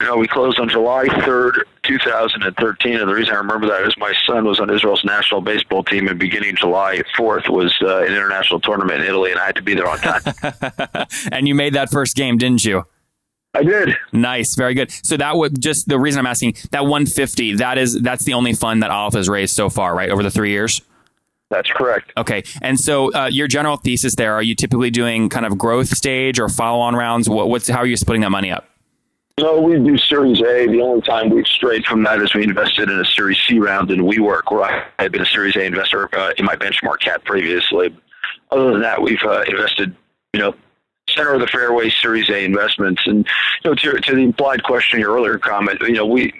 You 0.00 0.06
know, 0.06 0.16
we 0.16 0.28
closed 0.28 0.60
on 0.60 0.68
July 0.68 1.06
3rd, 1.06 1.62
2013, 1.82 3.00
and 3.00 3.08
the 3.08 3.12
reason 3.12 3.34
I 3.34 3.38
remember 3.38 3.66
that 3.66 3.82
is 3.82 3.96
my 3.98 4.14
son 4.28 4.44
was 4.44 4.60
on 4.60 4.70
Israel's 4.70 5.04
national 5.04 5.40
baseball 5.40 5.82
team, 5.82 6.06
and 6.06 6.16
beginning 6.16 6.54
July 6.54 7.02
4th 7.16 7.48
was 7.48 7.76
uh, 7.82 8.02
an 8.02 8.12
international 8.12 8.60
tournament 8.60 9.00
in 9.00 9.08
Italy, 9.08 9.32
and 9.32 9.40
I 9.40 9.46
had 9.46 9.56
to 9.56 9.62
be 9.62 9.74
there 9.74 9.88
on 9.88 9.98
time. 9.98 11.06
and 11.32 11.48
you 11.48 11.56
made 11.56 11.74
that 11.74 11.90
first 11.90 12.14
game, 12.14 12.38
didn't 12.38 12.64
you? 12.64 12.84
I 13.54 13.64
did. 13.64 13.96
Nice, 14.12 14.54
very 14.54 14.74
good. 14.74 14.92
So 14.92 15.16
that 15.16 15.34
would 15.34 15.60
just 15.60 15.88
the 15.88 15.98
reason 15.98 16.20
I'm 16.20 16.26
asking 16.26 16.54
that 16.70 16.82
150. 16.82 17.56
That 17.56 17.76
is 17.76 18.00
that's 18.00 18.24
the 18.24 18.34
only 18.34 18.52
fund 18.52 18.84
that 18.84 18.92
Aleph 18.92 19.14
has 19.14 19.28
raised 19.28 19.56
so 19.56 19.68
far, 19.68 19.96
right, 19.96 20.10
over 20.10 20.22
the 20.22 20.30
three 20.30 20.50
years. 20.50 20.80
That's 21.50 21.70
correct. 21.70 22.12
Okay, 22.16 22.44
and 22.62 22.78
so 22.78 23.12
uh, 23.14 23.28
your 23.32 23.48
general 23.48 23.78
thesis 23.78 24.14
there: 24.14 24.34
Are 24.34 24.42
you 24.42 24.54
typically 24.54 24.90
doing 24.90 25.28
kind 25.28 25.44
of 25.46 25.58
growth 25.58 25.88
stage 25.88 26.38
or 26.38 26.48
follow-on 26.48 26.94
rounds? 26.94 27.28
What, 27.28 27.48
what's 27.48 27.68
how 27.68 27.78
are 27.78 27.86
you 27.86 27.96
splitting 27.96 28.20
that 28.20 28.30
money 28.30 28.52
up? 28.52 28.67
No, 29.38 29.60
we 29.60 29.78
do 29.78 29.96
Series 29.96 30.40
A. 30.40 30.66
The 30.66 30.80
only 30.80 31.00
time 31.02 31.30
we've 31.30 31.46
strayed 31.46 31.86
from 31.86 32.02
that 32.02 32.20
is 32.20 32.34
we 32.34 32.42
invested 32.42 32.90
in 32.90 32.98
a 32.98 33.04
Series 33.04 33.38
C 33.46 33.60
round 33.60 33.88
in 33.92 34.00
WeWork, 34.00 34.50
where 34.50 34.64
I 34.64 34.84
had 34.98 35.12
been 35.12 35.22
a 35.22 35.26
Series 35.26 35.54
A 35.54 35.62
investor 35.62 36.12
uh, 36.12 36.32
in 36.38 36.44
my 36.44 36.56
benchmark 36.56 36.98
cap 36.98 37.24
previously. 37.24 37.96
Other 38.50 38.72
than 38.72 38.80
that, 38.80 39.00
we've 39.00 39.22
uh, 39.22 39.44
invested, 39.46 39.94
you 40.32 40.40
know, 40.40 40.56
center 41.08 41.34
of 41.34 41.40
the 41.40 41.46
fairway 41.46 41.88
Series 41.88 42.28
A 42.30 42.44
investments. 42.44 43.00
And 43.06 43.28
you 43.62 43.70
know, 43.70 43.74
to, 43.76 44.00
to 44.00 44.14
the 44.16 44.22
implied 44.22 44.64
question 44.64 44.98
your 44.98 45.14
earlier 45.14 45.38
comment, 45.38 45.80
you 45.82 45.92
know, 45.92 46.06
we 46.06 46.32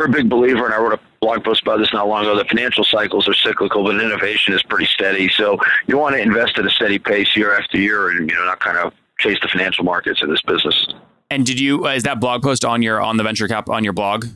we're 0.00 0.06
a 0.06 0.10
big 0.10 0.28
believer, 0.28 0.64
and 0.64 0.74
I 0.74 0.78
wrote 0.78 0.94
a 0.94 1.00
blog 1.20 1.44
post 1.44 1.62
about 1.62 1.78
this 1.78 1.92
not 1.92 2.08
long 2.08 2.22
ago. 2.22 2.36
The 2.36 2.44
financial 2.44 2.82
cycles 2.82 3.28
are 3.28 3.34
cyclical, 3.34 3.84
but 3.84 4.02
innovation 4.02 4.52
is 4.52 4.64
pretty 4.64 4.86
steady. 4.86 5.28
So 5.28 5.58
you 5.86 5.96
want 5.96 6.16
to 6.16 6.20
invest 6.20 6.58
at 6.58 6.66
a 6.66 6.70
steady 6.70 6.98
pace 6.98 7.36
year 7.36 7.56
after 7.56 7.78
year, 7.78 8.10
and 8.10 8.28
you 8.28 8.34
know, 8.34 8.46
not 8.46 8.58
kind 8.58 8.78
of 8.78 8.92
chase 9.20 9.38
the 9.40 9.48
financial 9.48 9.84
markets 9.84 10.22
in 10.22 10.28
this 10.28 10.42
business. 10.42 10.88
And 11.32 11.46
did 11.46 11.58
you 11.58 11.86
uh, 11.86 11.94
is 11.94 12.02
that 12.02 12.20
blog 12.20 12.42
post 12.42 12.64
on 12.64 12.82
your 12.82 13.00
on 13.00 13.16
the 13.16 13.22
venture 13.22 13.48
cap 13.48 13.68
on 13.70 13.84
your 13.84 13.92
blog? 13.94 14.26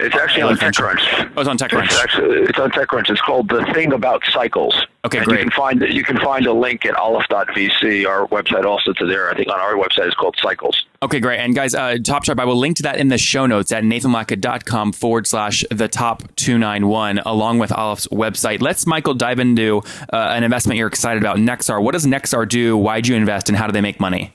It's 0.00 0.16
actually 0.16 0.42
Oh, 0.42 0.48
on. 0.48 0.56
TechCrunch. 0.56 1.30
Oh, 1.36 1.40
it's 1.40 1.48
on 1.48 1.56
TechCrunch. 1.56 1.84
It's 1.84 2.00
actually 2.00 2.38
it's 2.40 2.58
on 2.58 2.72
TechCrunch. 2.72 3.08
It's 3.10 3.20
called 3.20 3.48
the 3.48 3.64
thing 3.72 3.92
about 3.92 4.24
cycles. 4.32 4.74
Okay, 5.04 5.18
and 5.18 5.26
great. 5.28 5.38
You 5.38 5.44
can 5.44 5.52
find 5.52 5.80
you 5.82 6.02
can 6.02 6.18
find 6.18 6.46
a 6.48 6.52
link 6.52 6.84
at 6.84 6.96
aleph.vc. 6.96 8.04
Our 8.04 8.26
website 8.26 8.64
also 8.64 8.92
to 8.94 9.06
there. 9.06 9.30
I 9.30 9.36
think 9.36 9.46
on 9.48 9.60
our 9.60 9.74
website 9.74 10.08
is 10.08 10.14
called 10.14 10.34
Cycles. 10.42 10.84
Okay, 11.00 11.20
great. 11.20 11.38
And 11.38 11.54
guys, 11.54 11.76
uh, 11.76 11.96
Top 12.04 12.24
Tribe, 12.24 12.40
I 12.40 12.44
will 12.44 12.56
link 12.56 12.78
to 12.78 12.82
that 12.82 12.96
in 12.96 13.06
the 13.06 13.18
show 13.18 13.46
notes 13.46 13.70
at 13.70 13.84
nathanlatka.com 13.84 14.92
forward 14.94 15.28
slash 15.28 15.64
the 15.70 15.86
top 15.86 16.22
291, 16.34 17.20
along 17.20 17.60
with 17.60 17.70
Aleph's 17.70 18.08
website. 18.08 18.60
Let's, 18.62 18.86
Michael, 18.88 19.14
dive 19.14 19.38
into 19.38 19.78
uh, 20.12 20.16
an 20.16 20.42
investment 20.42 20.76
you're 20.78 20.88
excited 20.88 21.22
about, 21.22 21.36
Nexar. 21.36 21.80
What 21.80 21.92
does 21.92 22.04
Nexar 22.04 22.48
do? 22.48 22.76
Why'd 22.76 23.06
you 23.06 23.14
invest? 23.14 23.48
And 23.48 23.56
how 23.56 23.66
do 23.66 23.72
they 23.72 23.80
make 23.82 24.00
money? 24.00 24.34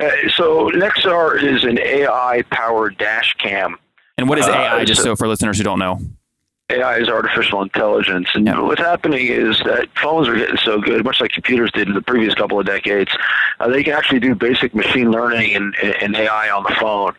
Uh, 0.00 0.10
so 0.36 0.70
Nexar 0.70 1.42
is 1.42 1.64
an 1.64 1.78
AI 1.80 2.42
powered 2.50 2.96
dash 2.98 3.34
cam. 3.34 3.76
And 4.16 4.28
what 4.28 4.38
is 4.38 4.46
Uh, 4.48 4.52
AI, 4.52 4.84
just 4.84 5.02
so- 5.02 5.10
so 5.10 5.16
for 5.16 5.26
listeners 5.28 5.58
who 5.58 5.64
don't 5.64 5.78
know? 5.78 5.98
AI 6.70 6.98
is 6.98 7.08
artificial 7.08 7.62
intelligence, 7.62 8.28
and 8.34 8.46
Yeah. 8.46 8.60
what's 8.60 8.80
happening 8.80 9.26
is 9.28 9.58
that 9.64 9.86
phones 10.00 10.28
are 10.28 10.34
getting 10.36 10.58
so 10.58 10.78
good, 10.80 11.02
much 11.04 11.20
like 11.20 11.32
computers 11.32 11.70
did 11.72 11.88
in 11.88 11.94
the 11.94 12.02
previous 12.02 12.34
couple 12.34 12.60
of 12.60 12.66
decades. 12.66 13.10
Uh, 13.58 13.68
they 13.68 13.82
can 13.82 13.94
actually 13.94 14.20
do 14.20 14.34
basic 14.34 14.74
machine 14.74 15.10
learning 15.10 15.54
and, 15.54 15.74
and 15.78 16.14
AI 16.14 16.50
on 16.50 16.62
the 16.64 16.74
phone. 16.78 17.14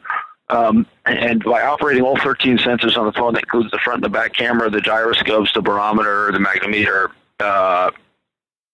Um, 0.51 0.85
and 1.05 1.43
by 1.43 1.61
operating 1.63 2.03
all 2.03 2.17
13 2.17 2.57
sensors 2.59 2.95
on 2.97 3.05
the 3.07 3.11
phone, 3.13 3.33
that 3.33 3.43
includes 3.43 3.71
the 3.71 3.79
front 3.79 3.97
and 3.97 4.03
the 4.05 4.09
back 4.17 4.33
camera, 4.33 4.69
the 4.69 4.81
gyroscopes, 4.81 5.51
the 5.53 5.61
barometer, 5.61 6.31
the 6.31 6.39
magnetometer, 6.39 7.09
uh, 7.39 7.89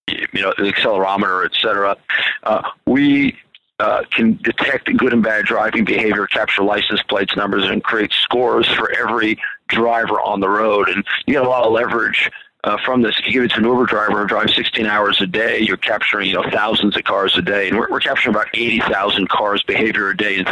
you 0.08 0.42
know, 0.42 0.54
the 0.58 0.64
accelerometer, 0.72 1.46
et 1.46 1.52
cetera, 1.62 1.96
uh, 2.44 2.62
we 2.86 3.38
uh, 3.80 4.04
can 4.12 4.40
detect 4.42 4.96
good 4.98 5.14
and 5.14 5.24
bad 5.24 5.46
driving 5.46 5.84
behavior, 5.84 6.28
capture 6.28 6.64
license 6.64 7.02
plates 7.04 7.36
numbers, 7.36 7.66
and 7.66 7.84
create 7.84 8.12
scores 8.14 8.68
for 8.68 8.92
every 8.92 9.38
driver 9.68 10.22
on 10.22 10.40
the 10.40 10.50
road. 10.50 10.90
And 10.90 11.04
you 11.26 11.34
get 11.34 11.46
a 11.46 11.50
lot 11.50 11.66
of 11.66 11.74
leverage 11.74 12.32
uh, 12.64 12.78
from 12.84 13.02
this. 13.02 13.18
If 13.20 13.28
you 13.28 13.34
give 13.34 13.44
it 13.44 13.52
to 13.52 13.58
an 13.58 13.66
Uber 13.66 13.86
driver 13.86 14.22
who 14.22 14.28
drives 14.28 14.56
16 14.56 14.86
hours 14.86 15.22
a 15.22 15.28
day, 15.28 15.60
you're 15.60 15.78
capturing 15.78 16.30
you 16.30 16.36
know 16.36 16.50
thousands 16.52 16.96
of 16.96 17.04
cars 17.04 17.38
a 17.38 17.42
day, 17.42 17.68
and 17.68 17.78
we're, 17.78 17.90
we're 17.90 18.00
capturing 18.00 18.34
about 18.34 18.48
80,000 18.54 19.30
cars 19.30 19.64
behavior 19.64 20.10
a 20.10 20.18
day 20.18 20.38
in, 20.38 20.48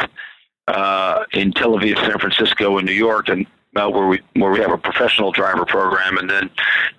uh, 0.68 1.24
in 1.34 1.52
Tel 1.54 1.78
Aviv, 1.78 1.96
San 1.96 2.20
Francisco, 2.20 2.78
and 2.78 2.86
New 2.86 2.94
York, 2.94 3.30
and 3.30 3.46
uh, 3.76 3.90
where 3.90 4.08
we 4.08 4.22
where 4.36 4.52
we 4.52 4.60
have 4.60 4.72
a 4.72 4.78
professional 4.78 5.32
driver 5.32 5.66
program, 5.66 6.18
and 6.18 6.30
then 6.30 6.50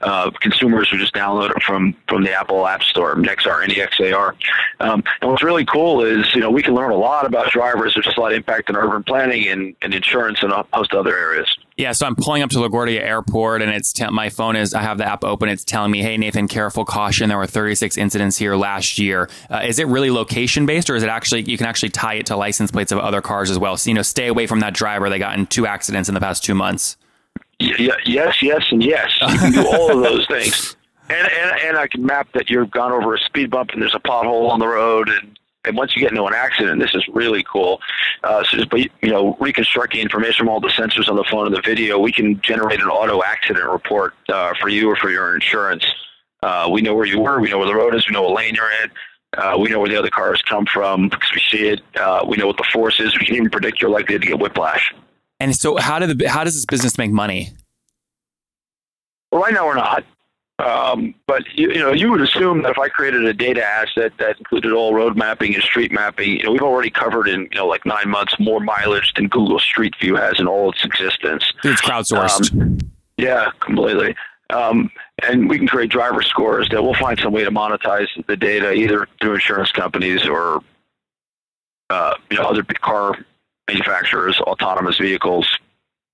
uh, 0.01 0.31
consumers 0.41 0.89
who 0.89 0.99
just 0.99 1.15
download 1.15 1.51
it 1.55 1.63
from 1.63 1.97
from 2.09 2.25
the 2.25 2.33
Apple 2.33 2.67
App 2.67 2.83
Store, 2.83 3.15
Nexar, 3.15 3.67
NEXAR. 3.67 4.35
Um, 4.81 5.05
and 5.21 5.31
what's 5.31 5.43
really 5.43 5.65
cool 5.65 6.03
is 6.03 6.35
you 6.35 6.41
know 6.41 6.51
we 6.51 6.63
can 6.63 6.75
learn 6.75 6.91
a 6.91 6.97
lot 6.97 7.27
about 7.27 7.51
drivers. 7.51 7.95
There's 7.95 8.07
just 8.07 8.17
a 8.17 8.21
lot 8.21 8.33
of 8.33 8.37
impact 8.37 8.71
in 8.71 8.77
urban 8.77 9.03
planning 9.05 9.49
and, 9.49 9.75
and 9.83 9.95
insurance 9.95 10.43
and 10.43 10.53
a 10.53 10.67
host 10.73 10.93
of 10.93 11.01
other 11.01 11.17
areas. 11.17 11.57
Yeah, 11.77 11.91
so 11.91 12.07
I'm 12.07 12.15
pulling 12.15 12.43
up 12.43 12.51
to 12.51 12.59
LaGuardia 12.59 13.01
Airport, 13.01 13.61
and 13.61 13.73
it's 13.73 13.93
te- 13.93 14.09
my 14.09 14.29
phone 14.29 14.55
is 14.55 14.75
I 14.75 14.83
have 14.83 14.97
the 14.97 15.07
app 15.07 15.25
open. 15.25 15.49
It's 15.49 15.65
telling 15.65 15.91
me, 15.91 16.03
"Hey 16.03 16.17
Nathan, 16.17 16.47
careful 16.47 16.85
caution. 16.85 17.29
There 17.29 17.39
were 17.39 17.49
36 17.49 17.97
incidents 17.99 18.39
here 18.39 18.55
last 18.55 18.97
year." 18.97 19.29
Uh, 19.51 19.63
is 19.65 19.81
it 19.81 19.89
really 19.89 20.11
location 20.11 20.67
based, 20.67 20.89
or 20.89 20.95
is 20.95 21.03
it 21.03 21.09
actually 21.09 21.43
you 21.43 21.57
can 21.59 21.67
actually 21.67 21.89
tie 21.89 22.15
it 22.15 22.27
to 22.27 22.37
license 22.37 22.71
plates 22.71 22.93
of 22.93 23.01
other 23.01 23.21
cars 23.21 23.51
as 23.51 23.59
well? 23.59 23.77
So 23.77 23.91
you 23.91 23.95
know, 23.95 24.03
stay 24.03 24.29
away 24.29 24.47
from 24.47 24.61
that 24.61 24.73
driver 24.73 25.11
They 25.11 25.19
got 25.19 25.37
in 25.37 25.47
two 25.47 25.67
accidents 25.67 26.09
in 26.09 26.15
the 26.15 26.21
past 26.21 26.45
two 26.45 26.55
months. 26.55 26.97
Y- 27.61 27.91
yes, 28.05 28.41
yes, 28.41 28.63
and 28.71 28.83
yes. 28.83 29.11
You 29.21 29.39
can 29.39 29.53
do 29.53 29.67
all 29.67 29.91
of 29.97 30.03
those 30.03 30.27
things. 30.29 30.77
And, 31.07 31.29
and 31.31 31.61
and 31.61 31.77
I 31.77 31.87
can 31.87 32.07
map 32.07 32.29
that 32.33 32.49
you've 32.49 32.71
gone 32.71 32.91
over 32.91 33.15
a 33.15 33.19
speed 33.19 33.51
bump 33.51 33.73
and 33.73 33.83
there's 33.83 33.95
a 33.95 33.99
pothole 33.99 34.49
on 34.49 34.59
the 34.59 34.67
road 34.67 35.11
and 35.11 35.39
and 35.65 35.77
once 35.77 35.95
you 35.95 36.01
get 36.01 36.11
into 36.11 36.25
an 36.25 36.35
accident, 36.35 36.81
this 36.81 36.95
is 36.95 37.05
really 37.13 37.45
cool. 37.51 37.81
Uh, 38.23 38.43
so 38.45 38.57
just 38.57 38.71
by 38.71 38.89
you 39.03 39.11
know 39.11 39.37
reconstructing 39.41 40.01
information 40.01 40.45
from 40.45 40.49
all 40.49 40.61
the 40.61 40.69
sensors 40.69 41.09
on 41.09 41.17
the 41.17 41.25
phone 41.31 41.47
and 41.47 41.55
the 41.55 41.63
video, 41.63 41.99
we 41.99 42.13
can 42.13 42.41
generate 42.41 42.81
an 42.81 42.89
auto 42.89 43.23
accident 43.23 43.69
report 43.69 44.15
uh, 44.29 44.53
for 44.61 44.69
you 44.69 44.89
or 44.89 44.97
for 44.97 45.11
your 45.11 45.35
insurance. 45.35 45.85
Uh, 46.43 46.69
we 46.71 46.83
know 46.83 46.95
where 46.95 47.07
you 47.07 47.19
were, 47.19 47.41
we 47.41 47.51
know 47.51 47.59
where 47.59 47.67
the 47.67 47.75
road 47.75 47.95
is, 47.95 48.07
we 48.07 48.13
know 48.13 48.23
what 48.23 48.35
lane 48.35 48.55
you're 48.55 48.71
in. 48.83 48.91
Uh, 49.37 49.57
we 49.59 49.69
know 49.69 49.81
where 49.81 49.89
the 49.89 49.97
other 49.97 50.11
cars 50.11 50.41
come 50.43 50.65
from 50.67 51.09
because 51.09 51.31
we 51.35 51.41
see 51.51 51.69
it. 51.69 51.81
Uh, 51.97 52.25
we 52.29 52.37
know 52.37 52.47
what 52.47 52.57
the 52.57 52.67
force 52.73 53.01
is. 53.01 53.19
We 53.19 53.27
can 53.27 53.35
even 53.35 53.51
predict 53.51 53.81
you're 53.81 53.91
likely 53.91 54.19
to 54.19 54.25
get 54.25 54.39
whiplash. 54.39 54.95
And 55.41 55.57
so, 55.57 55.77
how 55.77 55.99
did 55.99 56.19
the 56.19 56.29
how 56.29 56.45
does 56.45 56.55
this 56.55 56.65
business 56.65 56.97
make 56.97 57.11
money? 57.11 57.53
Well, 59.33 59.43
right 59.43 59.53
now 59.53 59.67
we're 59.67 59.75
not. 59.75 60.05
Um, 60.61 61.15
but 61.27 61.43
you, 61.55 61.73
you 61.73 61.81
know, 61.81 61.93
you 61.93 62.11
would 62.13 62.21
assume 62.21 62.63
that 62.63 62.71
if 62.71 62.79
I 62.79 62.89
created 62.89 63.25
a 63.25 63.35
data 63.35 63.65
asset 63.65 64.13
that 64.19 64.39
included 64.39 64.73
all 64.73 64.95
road 64.95 65.17
mapping 65.17 65.55
and 65.55 65.63
street 65.63 65.91
mapping, 65.91 66.37
you 66.37 66.45
know, 66.45 66.53
we've 66.53 66.63
already 66.63 66.91
covered 66.91 67.29
in 67.29 67.43
you 67.51 67.59
know 67.59 67.67
like 67.67 67.85
nine 67.85 68.09
months 68.09 68.39
more 68.39 68.61
mileage 68.61 69.13
than 69.15 69.27
Google 69.29 69.59
Street 69.59 69.95
View 70.01 70.15
has 70.15 70.39
in 70.39 70.47
all 70.47 70.71
its 70.71 70.85
existence. 70.85 71.53
It's 71.65 71.83
crowdsourced. 71.83 72.53
Um, 72.61 72.79
yeah, 73.17 73.51
completely. 73.61 74.15
Um, 74.51 74.91
and 75.27 75.49
we 75.49 75.59
can 75.59 75.67
create 75.67 75.91
driver 75.91 76.23
scores 76.23 76.69
that 76.69 76.83
we'll 76.83 76.95
find 76.95 77.19
some 77.19 77.33
way 77.33 77.45
to 77.45 77.51
monetize 77.51 78.09
the 78.27 78.37
data 78.37 78.73
either 78.73 79.09
through 79.21 79.35
insurance 79.35 79.73
companies 79.73 80.27
or 80.27 80.63
uh, 81.91 82.15
you 82.31 82.37
know 82.37 82.45
other 82.45 82.63
car 82.63 83.17
manufacturers, 83.69 84.39
autonomous 84.41 84.99
vehicles. 84.99 85.49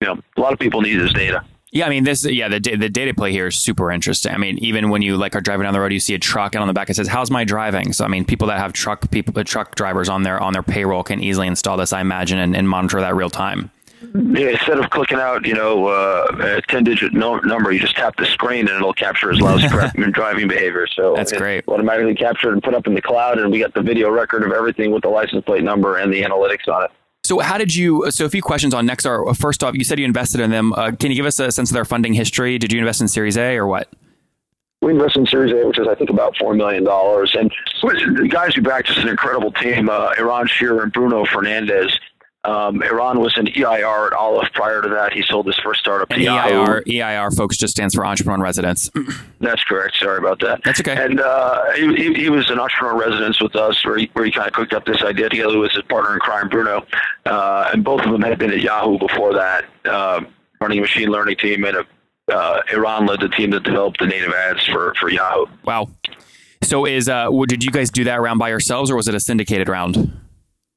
You 0.00 0.08
know, 0.08 0.20
a 0.36 0.40
lot 0.40 0.54
of 0.54 0.58
people 0.58 0.80
need 0.80 0.96
this 0.96 1.12
data. 1.12 1.44
Yeah, 1.72 1.86
I 1.86 1.90
mean 1.90 2.02
this. 2.02 2.24
Yeah, 2.24 2.48
the 2.48 2.58
the 2.58 2.88
data 2.88 3.14
play 3.14 3.30
here 3.30 3.46
is 3.46 3.56
super 3.56 3.92
interesting. 3.92 4.32
I 4.32 4.38
mean, 4.38 4.58
even 4.58 4.90
when 4.90 5.02
you 5.02 5.16
like 5.16 5.36
are 5.36 5.40
driving 5.40 5.64
down 5.64 5.72
the 5.72 5.80
road, 5.80 5.92
you 5.92 6.00
see 6.00 6.14
a 6.14 6.18
truck, 6.18 6.54
and 6.54 6.62
on 6.62 6.68
the 6.68 6.74
back 6.74 6.90
it 6.90 6.94
says, 6.94 7.06
"How's 7.06 7.30
my 7.30 7.44
driving?" 7.44 7.92
So, 7.92 8.04
I 8.04 8.08
mean, 8.08 8.24
people 8.24 8.48
that 8.48 8.58
have 8.58 8.72
truck 8.72 9.08
people, 9.12 9.32
the 9.32 9.44
truck 9.44 9.76
drivers 9.76 10.08
on 10.08 10.24
their 10.24 10.40
on 10.40 10.52
their 10.52 10.64
payroll 10.64 11.04
can 11.04 11.22
easily 11.22 11.46
install 11.46 11.76
this, 11.76 11.92
I 11.92 12.00
imagine, 12.00 12.38
and, 12.40 12.56
and 12.56 12.68
monitor 12.68 13.00
that 13.00 13.14
real 13.14 13.30
time. 13.30 13.70
Yeah, 14.14 14.48
instead 14.48 14.78
of 14.78 14.88
clicking 14.90 15.18
out, 15.18 15.46
you 15.46 15.54
know, 15.54 15.86
uh, 15.86 16.56
a 16.58 16.62
ten-digit 16.62 17.12
no- 17.12 17.38
number, 17.40 17.70
you 17.70 17.78
just 17.78 17.94
tap 17.94 18.16
the 18.16 18.24
screen 18.24 18.66
and 18.66 18.76
it'll 18.76 18.94
capture 18.94 19.30
his 19.30 19.40
lousy 19.40 19.68
driving 20.10 20.48
behavior. 20.48 20.86
So 20.88 21.14
that's 21.14 21.32
great. 21.32 21.68
Automatically 21.68 22.14
captured 22.14 22.54
and 22.54 22.62
put 22.62 22.74
up 22.74 22.88
in 22.88 22.94
the 22.94 23.02
cloud, 23.02 23.38
and 23.38 23.52
we 23.52 23.60
got 23.60 23.74
the 23.74 23.82
video 23.82 24.10
record 24.10 24.42
of 24.42 24.50
everything 24.50 24.90
with 24.90 25.02
the 25.02 25.10
license 25.10 25.44
plate 25.44 25.62
number 25.62 25.98
and 25.98 26.12
the 26.12 26.22
analytics 26.22 26.66
on 26.66 26.84
it. 26.84 26.90
So 27.30 27.38
how 27.38 27.58
did 27.58 27.72
you? 27.72 28.10
So 28.10 28.24
a 28.24 28.28
few 28.28 28.42
questions 28.42 28.74
on 28.74 28.88
Nexar. 28.88 29.36
First 29.36 29.62
off, 29.62 29.76
you 29.76 29.84
said 29.84 30.00
you 30.00 30.04
invested 30.04 30.40
in 30.40 30.50
them. 30.50 30.72
Uh, 30.72 30.90
can 30.90 31.12
you 31.12 31.16
give 31.16 31.26
us 31.26 31.38
a 31.38 31.52
sense 31.52 31.70
of 31.70 31.74
their 31.74 31.84
funding 31.84 32.12
history? 32.12 32.58
Did 32.58 32.72
you 32.72 32.80
invest 32.80 33.00
in 33.00 33.06
Series 33.06 33.38
A 33.38 33.56
or 33.56 33.68
what? 33.68 33.88
We 34.82 34.90
invested 34.90 35.20
in 35.20 35.26
Series 35.28 35.52
A, 35.52 35.64
which 35.64 35.78
is 35.78 35.86
I 35.86 35.94
think 35.94 36.10
about 36.10 36.36
four 36.38 36.54
million 36.54 36.82
dollars. 36.82 37.36
And 37.38 37.52
the 37.82 38.26
guys 38.28 38.56
who 38.56 38.62
backed 38.62 38.90
us 38.90 38.96
an 38.96 39.06
incredible 39.06 39.52
team: 39.52 39.88
uh, 39.88 40.12
Eran 40.18 40.48
Shir 40.48 40.82
and 40.82 40.92
Bruno 40.92 41.24
Fernandez. 41.24 41.96
Um, 42.42 42.82
Eran 42.82 43.20
was 43.20 43.36
an 43.36 43.48
EIR 43.48 44.06
at 44.06 44.12
Aleph. 44.14 44.50
Prior 44.54 44.80
to 44.80 44.88
that, 44.88 45.12
he 45.12 45.22
sold 45.22 45.46
his 45.46 45.58
first 45.62 45.80
startup. 45.80 46.10
And 46.10 46.22
EIR, 46.22 46.82
EIR, 46.86 47.30
folks, 47.36 47.58
just 47.58 47.72
stands 47.72 47.94
for 47.94 48.06
Entrepreneur 48.06 48.36
in 48.36 48.40
Residence. 48.40 48.90
That's 49.40 49.62
correct. 49.64 49.96
Sorry 49.98 50.18
about 50.18 50.40
that. 50.40 50.62
That's 50.64 50.80
okay. 50.80 50.96
And 50.96 51.20
uh, 51.20 51.72
he, 51.72 52.14
he 52.14 52.30
was 52.30 52.48
an 52.48 52.58
entrepreneur 52.58 52.98
residence 52.98 53.42
with 53.42 53.54
us, 53.56 53.84
where 53.84 53.98
he, 53.98 54.10
where 54.14 54.24
he 54.24 54.32
kind 54.32 54.46
of 54.46 54.54
cooked 54.54 54.72
up 54.72 54.86
this 54.86 55.02
idea 55.02 55.28
together 55.28 55.58
with 55.58 55.72
his 55.72 55.82
partner 55.82 56.14
in 56.14 56.20
crime, 56.20 56.48
Bruno. 56.48 56.86
Uh, 57.26 57.70
and 57.74 57.84
both 57.84 58.00
of 58.00 58.10
them 58.10 58.22
had 58.22 58.38
been 58.38 58.52
at 58.52 58.60
Yahoo 58.60 58.98
before 58.98 59.34
that, 59.34 59.66
uh, 59.84 60.22
running 60.62 60.78
a 60.78 60.82
machine 60.82 61.10
learning 61.10 61.36
team. 61.36 61.64
And 61.64 61.84
uh, 62.32 62.60
Eran 62.70 63.04
led 63.04 63.20
the 63.20 63.28
team 63.28 63.50
that 63.50 63.64
developed 63.64 63.98
the 63.98 64.06
native 64.06 64.32
ads 64.32 64.64
for 64.66 64.94
for 64.98 65.10
Yahoo. 65.10 65.44
Wow. 65.64 65.90
So 66.62 66.86
is 66.86 67.08
uh, 67.08 67.28
did 67.48 67.64
you 67.64 67.70
guys 67.70 67.90
do 67.90 68.04
that 68.04 68.20
round 68.20 68.38
by 68.38 68.48
yourselves, 68.48 68.90
or 68.90 68.96
was 68.96 69.08
it 69.08 69.14
a 69.14 69.20
syndicated 69.20 69.68
round? 69.68 70.16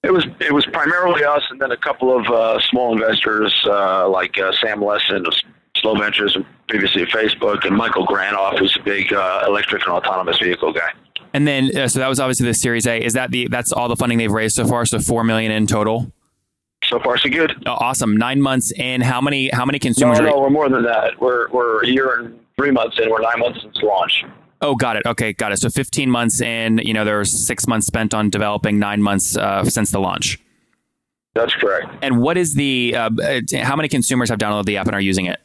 It 0.03 0.11
was 0.11 0.25
it 0.41 0.53
was 0.53 0.65
primarily 0.65 1.23
us, 1.23 1.43
and 1.49 1.61
then 1.61 1.71
a 1.71 1.77
couple 1.77 2.15
of 2.15 2.25
uh, 2.27 2.59
small 2.69 2.93
investors 2.93 3.53
uh, 3.65 4.09
like 4.09 4.37
uh, 4.37 4.51
Sam 4.61 4.81
Lessin 4.81 5.25
of 5.25 5.33
Slow 5.77 5.95
Ventures, 5.95 6.35
and 6.35 6.45
previously 6.67 7.05
Facebook, 7.05 7.65
and 7.65 7.75
Michael 7.75 8.05
Granoff, 8.05 8.59
who's 8.59 8.75
a 8.77 8.83
big 8.83 9.13
uh, 9.13 9.45
electric 9.47 9.85
and 9.87 9.95
autonomous 9.95 10.37
vehicle 10.39 10.73
guy. 10.73 10.91
And 11.33 11.47
then, 11.47 11.75
uh, 11.75 11.87
so 11.87 11.99
that 11.99 12.07
was 12.07 12.19
obviously 12.19 12.45
the 12.45 12.53
Series 12.53 12.85
A. 12.85 13.01
Is 13.01 13.13
that 13.13 13.31
the 13.31 13.47
that's 13.47 13.71
all 13.71 13.87
the 13.87 13.95
funding 13.95 14.17
they've 14.17 14.31
raised 14.31 14.55
so 14.55 14.67
far? 14.67 14.85
So 14.85 14.99
four 14.99 15.23
million 15.23 15.51
in 15.51 15.67
total. 15.67 16.11
So 16.83 16.99
far, 16.99 17.17
so 17.17 17.29
good. 17.29 17.53
Oh, 17.65 17.71
awesome. 17.71 18.17
Nine 18.17 18.41
months 18.41 18.73
in. 18.73 18.99
How 18.99 19.21
many 19.21 19.49
how 19.53 19.65
many 19.65 19.79
consumers? 19.79 20.19
No, 20.19 20.25
are 20.25 20.29
no, 20.31 20.39
we're 20.41 20.49
more 20.49 20.67
than 20.69 20.83
that. 20.83 21.19
We're 21.19 21.49
we're 21.49 21.81
a 21.81 21.87
year 21.87 22.19
and 22.19 22.37
three 22.57 22.71
months 22.71 22.99
in. 22.99 23.09
We're 23.09 23.21
nine 23.21 23.39
months 23.39 23.61
since 23.61 23.77
launch. 23.81 24.25
Oh, 24.63 24.75
got 24.75 24.95
it. 24.95 25.05
Okay, 25.05 25.33
got 25.33 25.51
it. 25.51 25.57
So 25.57 25.69
15 25.69 26.09
months 26.09 26.39
in, 26.39 26.77
you 26.77 26.93
know, 26.93 27.03
there's 27.03 27.29
six 27.29 27.67
months 27.67 27.85
spent 27.85 28.13
on 28.13 28.29
developing, 28.29 28.79
nine 28.79 29.01
months 29.01 29.35
uh, 29.35 29.65
since 29.65 29.91
the 29.91 29.99
launch. 29.99 30.39
That's 31.35 31.53
correct. 31.55 31.87
And 32.01 32.21
what 32.21 32.37
is 32.37 32.53
the, 32.53 32.95
uh, 32.95 33.09
how 33.61 33.75
many 33.75 33.89
consumers 33.89 34.29
have 34.29 34.39
downloaded 34.39 34.65
the 34.65 34.77
app 34.77 34.87
and 34.87 34.95
are 34.95 35.01
using 35.01 35.25
it? 35.25 35.41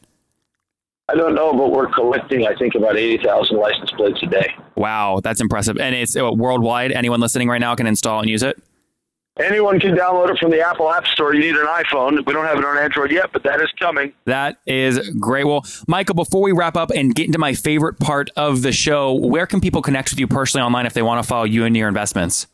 I 1.09 1.15
don't 1.15 1.35
know, 1.35 1.51
but 1.51 1.71
we're 1.71 1.91
collecting, 1.91 2.47
I 2.47 2.55
think, 2.55 2.75
about 2.75 2.95
80,000 2.95 3.57
license 3.57 3.91
plates 3.91 4.19
a 4.23 4.27
day. 4.27 4.53
Wow, 4.75 5.19
that's 5.21 5.41
impressive. 5.41 5.77
And 5.77 5.95
it's 5.95 6.15
uh, 6.15 6.31
worldwide. 6.31 6.91
Anyone 6.93 7.19
listening 7.19 7.49
right 7.49 7.59
now 7.59 7.75
can 7.75 7.87
install 7.87 8.21
and 8.21 8.29
use 8.29 8.43
it? 8.43 8.61
Anyone 9.39 9.79
can 9.79 9.95
download 9.95 10.29
it 10.31 10.37
from 10.37 10.51
the 10.51 10.59
Apple 10.59 10.91
App 10.91 11.07
Store. 11.07 11.33
You 11.33 11.39
need 11.39 11.55
an 11.55 11.65
iPhone. 11.65 12.25
We 12.25 12.33
don't 12.33 12.45
have 12.45 12.57
it 12.57 12.65
on 12.65 12.77
Android 12.77 13.09
yet, 13.09 13.31
but 13.31 13.41
that 13.43 13.61
is 13.61 13.69
coming. 13.79 14.11
That 14.25 14.57
is 14.67 14.99
great. 15.17 15.45
Well, 15.45 15.65
Michael, 15.87 16.15
before 16.15 16.41
we 16.41 16.51
wrap 16.51 16.75
up 16.75 16.91
and 16.91 17.15
get 17.15 17.25
into 17.25 17.39
my 17.39 17.53
favorite 17.53 17.99
part 17.99 18.29
of 18.35 18.63
the 18.63 18.73
show, 18.73 19.13
where 19.13 19.47
can 19.47 19.61
people 19.61 19.81
connect 19.81 20.09
with 20.09 20.19
you 20.19 20.27
personally 20.27 20.65
online 20.65 20.85
if 20.85 20.93
they 20.93 21.01
want 21.01 21.23
to 21.23 21.27
follow 21.27 21.45
you 21.45 21.63
and 21.63 21.75
your 21.75 21.87
investments? 21.87 22.47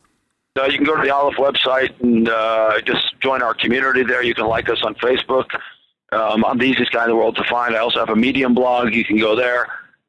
Uh, 0.56 0.64
you 0.64 0.78
can 0.78 0.86
go 0.86 0.96
to 0.96 1.02
the 1.02 1.14
Aleph 1.14 1.36
website 1.36 2.00
and 2.02 2.28
uh, 2.28 2.80
just 2.82 3.18
join 3.20 3.42
our 3.42 3.52
community 3.52 4.04
there. 4.04 4.22
You 4.22 4.34
can 4.34 4.46
like 4.46 4.68
us 4.68 4.78
on 4.84 4.94
Facebook. 4.94 5.46
Um, 6.12 6.44
I'm 6.44 6.56
the 6.56 6.64
easiest 6.64 6.92
guy 6.92 7.02
in 7.04 7.10
the 7.10 7.16
world 7.16 7.36
to 7.36 7.44
find. 7.44 7.74
I 7.74 7.80
also 7.80 7.98
have 7.98 8.10
a 8.10 8.16
Medium 8.16 8.54
blog. 8.54 8.94
You 8.94 9.04
can 9.04 9.18
go 9.18 9.34
there. 9.34 9.66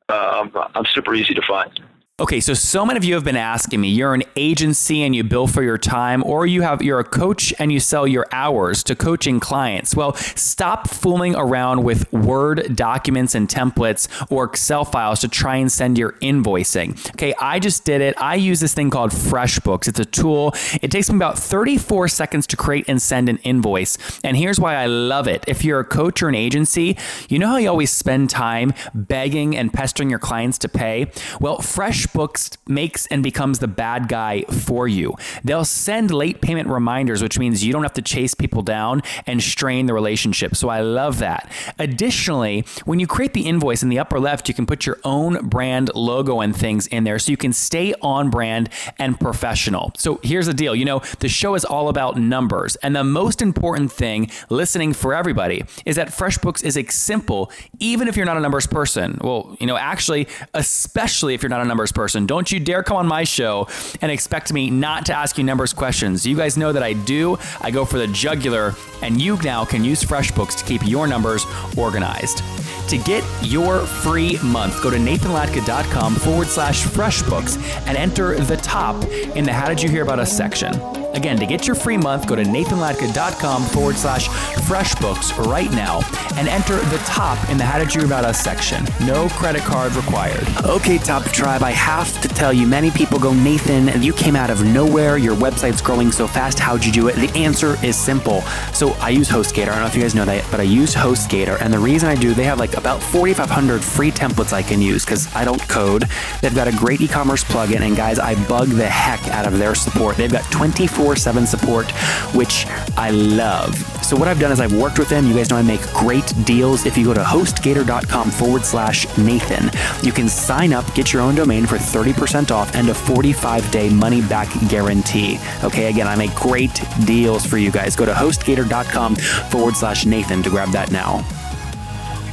Um, 0.09 0.51
I'm 0.75 0.85
super 0.93 1.13
easy 1.15 1.33
to 1.33 1.41
find. 1.41 1.79
Okay, 2.19 2.39
so 2.39 2.55
so 2.55 2.83
many 2.83 2.97
of 2.97 3.03
you 3.03 3.13
have 3.13 3.23
been 3.23 3.35
asking 3.35 3.79
me, 3.79 3.89
you're 3.89 4.15
an 4.15 4.23
agency 4.35 5.03
and 5.03 5.15
you 5.15 5.23
bill 5.23 5.45
for 5.45 5.61
your 5.61 5.77
time 5.77 6.23
or 6.23 6.47
you 6.47 6.63
have 6.63 6.81
you're 6.81 6.97
a 6.97 7.03
coach 7.03 7.53
and 7.59 7.71
you 7.71 7.79
sell 7.79 8.07
your 8.07 8.25
hours 8.31 8.83
to 8.85 8.95
coaching 8.95 9.39
clients. 9.39 9.95
Well, 9.95 10.15
stop 10.15 10.89
fooling 10.89 11.35
around 11.35 11.83
with 11.83 12.11
Word 12.11 12.75
documents 12.75 13.35
and 13.35 13.47
templates 13.47 14.07
or 14.31 14.45
Excel 14.45 14.83
files 14.83 15.19
to 15.19 15.27
try 15.27 15.57
and 15.57 15.71
send 15.71 15.99
your 15.99 16.13
invoicing. 16.13 16.97
Okay, 17.11 17.35
I 17.39 17.59
just 17.59 17.85
did 17.85 18.01
it. 18.01 18.19
I 18.19 18.33
use 18.33 18.61
this 18.61 18.73
thing 18.73 18.89
called 18.89 19.11
FreshBooks. 19.11 19.87
It's 19.87 19.99
a 19.99 20.05
tool. 20.05 20.55
It 20.81 20.89
takes 20.89 21.11
me 21.11 21.17
about 21.17 21.37
34 21.37 22.07
seconds 22.07 22.47
to 22.47 22.57
create 22.57 22.85
and 22.87 22.99
send 22.99 23.29
an 23.29 23.37
invoice. 23.43 23.95
And 24.23 24.35
here's 24.35 24.59
why 24.59 24.73
I 24.73 24.87
love 24.87 25.27
it. 25.27 25.43
If 25.47 25.63
you're 25.63 25.81
a 25.81 25.85
coach 25.85 26.23
or 26.23 26.29
an 26.29 26.35
agency, 26.35 26.97
you 27.29 27.37
know 27.37 27.49
how 27.49 27.57
you 27.57 27.69
always 27.69 27.91
spend 27.91 28.31
time 28.31 28.73
begging 28.95 29.55
and 29.55 29.71
pestering 29.71 30.09
your 30.09 30.17
clients 30.17 30.57
to 30.57 30.67
pay? 30.67 31.11
Well, 31.39 31.59
Fresh 31.59 32.06
FreshBooks 32.07 32.57
makes 32.67 33.05
and 33.07 33.23
becomes 33.23 33.59
the 33.59 33.67
bad 33.67 34.07
guy 34.07 34.43
for 34.43 34.87
you. 34.87 35.15
They'll 35.43 35.65
send 35.65 36.11
late 36.11 36.41
payment 36.41 36.67
reminders, 36.67 37.21
which 37.21 37.39
means 37.39 37.63
you 37.63 37.73
don't 37.73 37.83
have 37.83 37.93
to 37.93 38.01
chase 38.01 38.33
people 38.33 38.61
down 38.61 39.01
and 39.25 39.41
strain 39.41 39.85
the 39.85 39.93
relationship. 39.93 40.55
So 40.55 40.69
I 40.69 40.81
love 40.81 41.19
that. 41.19 41.51
Additionally, 41.79 42.65
when 42.85 42.99
you 42.99 43.07
create 43.07 43.33
the 43.33 43.45
invoice 43.45 43.83
in 43.83 43.89
the 43.89 43.99
upper 43.99 44.19
left, 44.19 44.47
you 44.47 44.53
can 44.53 44.65
put 44.65 44.85
your 44.85 44.99
own 45.03 45.47
brand 45.47 45.91
logo 45.95 46.41
and 46.41 46.55
things 46.55 46.87
in 46.87 47.03
there 47.03 47.19
so 47.19 47.31
you 47.31 47.37
can 47.37 47.53
stay 47.53 47.93
on 48.01 48.29
brand 48.29 48.69
and 48.99 49.19
professional. 49.19 49.91
So 49.97 50.19
here's 50.23 50.47
the 50.47 50.53
deal 50.53 50.75
you 50.75 50.85
know, 50.85 51.01
the 51.19 51.29
show 51.29 51.55
is 51.55 51.65
all 51.65 51.89
about 51.89 52.17
numbers. 52.17 52.75
And 52.77 52.95
the 52.95 53.03
most 53.03 53.41
important 53.41 53.91
thing 53.91 54.29
listening 54.49 54.93
for 54.93 55.13
everybody 55.13 55.63
is 55.85 55.95
that 55.95 56.09
FreshBooks 56.09 56.63
is 56.63 56.77
a 56.77 56.85
simple, 56.85 57.51
even 57.79 58.07
if 58.07 58.15
you're 58.15 58.25
not 58.25 58.37
a 58.37 58.41
numbers 58.41 58.67
person. 58.67 59.19
Well, 59.21 59.55
you 59.59 59.67
know, 59.67 59.77
actually, 59.77 60.27
especially 60.53 61.33
if 61.33 61.41
you're 61.41 61.49
not 61.49 61.61
a 61.61 61.65
numbers 61.65 61.91
person, 61.97 62.27
don't 62.27 62.51
you 62.51 62.59
dare 62.59 62.83
come 62.83 62.95
on 62.95 63.07
my 63.07 63.23
show 63.23 63.67
and 64.01 64.11
expect 64.11 64.53
me 64.53 64.69
not 64.69 65.05
to 65.07 65.13
ask 65.13 65.37
you 65.37 65.43
numbers 65.43 65.73
questions. 65.73 66.25
You 66.25 66.37
guys 66.37 66.55
know 66.55 66.71
that 66.71 66.83
I 66.83 66.93
do. 66.93 67.37
I 67.59 67.71
go 67.71 67.85
for 67.85 67.97
the 67.97 68.07
jugular, 68.07 68.75
and 69.01 69.19
you 69.19 69.35
now 69.37 69.65
can 69.65 69.83
use 69.83 70.03
FreshBooks 70.03 70.59
to 70.59 70.63
keep 70.63 70.87
your 70.87 71.07
numbers 71.07 71.43
organized. 71.75 72.43
To 72.87 72.97
get 72.97 73.25
your 73.41 73.79
free 73.79 74.37
month, 74.41 74.81
go 74.81 74.89
to 74.89 74.95
nathanlatka.com 74.95 76.15
forward 76.15 76.47
slash 76.47 76.85
freshbooks 76.85 77.57
and 77.85 77.97
enter 77.97 78.35
the 78.39 78.55
top 78.57 79.03
in 79.35 79.43
the 79.43 79.51
How 79.51 79.67
Did 79.67 79.81
You 79.81 79.89
Hear 79.89 80.03
About 80.03 80.19
Us 80.19 80.31
section. 80.31 80.73
Again, 81.13 81.37
to 81.37 81.47
get 81.47 81.65
your 81.65 81.75
free 81.75 81.97
month, 81.97 82.27
go 82.27 82.35
to 82.35 82.43
nathanlatka.com 82.43 83.63
forward 83.63 83.95
slash 83.95 84.27
freshbooks 84.27 85.35
right 85.47 85.71
now 85.71 86.01
and 86.35 86.47
enter 86.47 86.75
the 86.75 87.01
top 87.05 87.49
in 87.49 87.57
the 87.57 87.63
How 87.65 87.79
Did 87.79 87.93
You 87.93 88.01
Hear 88.01 88.07
About 88.07 88.23
Us 88.23 88.39
section. 88.39 88.85
No 89.01 89.27
credit 89.29 89.63
card 89.63 89.95
required. 89.95 90.47
Okay, 90.63 90.99
Top 90.99 91.23
Tribe, 91.23 91.63
I 91.63 91.71
have 91.71 92.21
to 92.21 92.27
tell 92.27 92.53
you, 92.53 92.67
many 92.67 92.91
people 92.91 93.17
go, 93.17 93.33
Nathan, 93.33 94.01
you 94.01 94.13
came 94.13 94.35
out 94.35 94.51
of 94.51 94.63
nowhere. 94.63 95.17
Your 95.17 95.35
website's 95.35 95.81
growing 95.81 96.11
so 96.11 96.27
fast. 96.27 96.59
How'd 96.59 96.85
you 96.85 96.91
do 96.91 97.07
it? 97.07 97.15
The 97.15 97.35
answer 97.35 97.83
is 97.83 97.97
simple. 97.97 98.41
So 98.73 98.91
I 98.99 99.09
use 99.09 99.27
HostGator. 99.27 99.69
I 99.69 99.71
don't 99.71 99.79
know 99.79 99.87
if 99.87 99.95
you 99.95 100.03
guys 100.03 100.13
know 100.13 100.25
that, 100.25 100.45
but 100.51 100.59
I 100.59 100.63
use 100.63 100.93
HostGator. 100.93 101.59
And 101.61 101.73
the 101.73 101.79
reason 101.79 102.09
I 102.09 102.15
do, 102.15 102.35
they 102.35 102.43
have 102.43 102.59
like 102.59 102.76
about 102.77 103.01
4,500 103.01 103.83
free 103.83 104.11
templates 104.11 104.53
I 104.53 104.61
can 104.61 104.81
use 104.81 105.03
because 105.03 105.33
I 105.35 105.43
don't 105.43 105.61
code. 105.67 106.05
They've 106.41 106.55
got 106.55 106.67
a 106.67 106.71
great 106.71 107.01
e 107.01 107.07
commerce 107.07 107.43
plugin. 107.43 107.81
And 107.81 107.95
guys, 107.95 108.19
I 108.19 108.35
bug 108.47 108.69
the 108.69 108.87
heck 108.87 109.27
out 109.29 109.45
of 109.45 109.57
their 109.57 109.75
support. 109.75 110.17
They've 110.17 110.31
got 110.31 110.49
24 110.51 111.15
7 111.15 111.45
support, 111.45 111.91
which 112.33 112.65
I 112.95 113.09
love. 113.11 113.75
So 114.03 114.15
what 114.15 114.27
I've 114.27 114.39
done 114.39 114.51
is 114.51 114.59
I've 114.59 114.73
worked 114.73 114.99
with 114.99 115.09
them. 115.09 115.27
You 115.27 115.33
guys 115.33 115.49
know 115.49 115.57
I 115.57 115.61
make 115.61 115.81
great 115.91 116.33
deals. 116.45 116.85
If 116.85 116.97
you 116.97 117.03
go 117.03 117.13
to 117.13 117.21
hostgator.com 117.21 118.31
forward 118.31 118.63
slash 118.63 119.05
Nathan, 119.17 119.69
you 120.01 120.11
can 120.11 120.29
sign 120.29 120.71
up, 120.71 120.85
get 120.95 121.11
your 121.11 121.21
own 121.21 121.35
domain 121.35 121.65
for 121.65 121.75
30% 121.75 122.51
off 122.51 122.73
and 122.75 122.89
a 122.89 122.93
45 122.93 123.69
day 123.71 123.89
money 123.89 124.21
back 124.21 124.47
guarantee. 124.69 125.39
Okay, 125.63 125.89
again, 125.89 126.07
I 126.07 126.15
make 126.15 126.33
great 126.35 126.81
deals 127.05 127.45
for 127.45 127.57
you 127.57 127.71
guys. 127.71 127.95
Go 127.95 128.05
to 128.05 128.13
hostgator.com 128.13 129.15
forward 129.15 129.75
slash 129.75 130.05
Nathan 130.05 130.41
to 130.43 130.49
grab 130.49 130.69
that 130.71 130.91
now. 130.91 131.25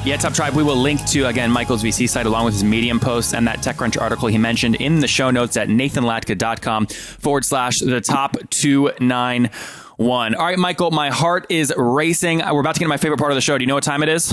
Yeah, 0.05 0.19
Top 0.19 0.35
Tribe, 0.35 0.53
we 0.55 0.63
will 0.63 0.77
link 0.77 1.03
to, 1.07 1.29
again, 1.29 1.51
Michael's 1.51 1.83
VC 1.83 2.07
site 2.07 2.27
along 2.27 2.45
with 2.45 2.53
his 2.53 2.63
Medium 2.63 3.01
posts 3.01 3.33
and 3.33 3.47
that 3.47 3.61
TechCrunch 3.61 3.99
article 3.99 4.29
he 4.29 4.37
mentioned 4.37 4.75
in 4.75 5.01
the 5.01 5.09
show 5.09 5.31
notes 5.31 5.57
at 5.57 5.69
nathanlatka.com 5.69 6.87
forward 6.89 7.43
slash 7.43 7.81
the 7.81 8.03
top 8.03 8.37
291. 8.51 10.35
All 10.35 10.45
right, 10.45 10.59
Michael, 10.59 10.91
my 10.91 11.09
heart 11.09 11.47
is 11.49 11.73
racing. 11.79 12.41
We're 12.41 12.61
about 12.61 12.75
to 12.75 12.81
get 12.81 12.85
to 12.85 12.89
my 12.91 12.99
favorite 12.99 13.17
part 13.17 13.31
of 13.33 13.37
the 13.37 13.41
show. 13.41 13.57
Do 13.57 13.63
you 13.63 13.67
know 13.67 13.77
what 13.77 13.85
time 13.85 14.03
it 14.03 14.11
is? 14.11 14.31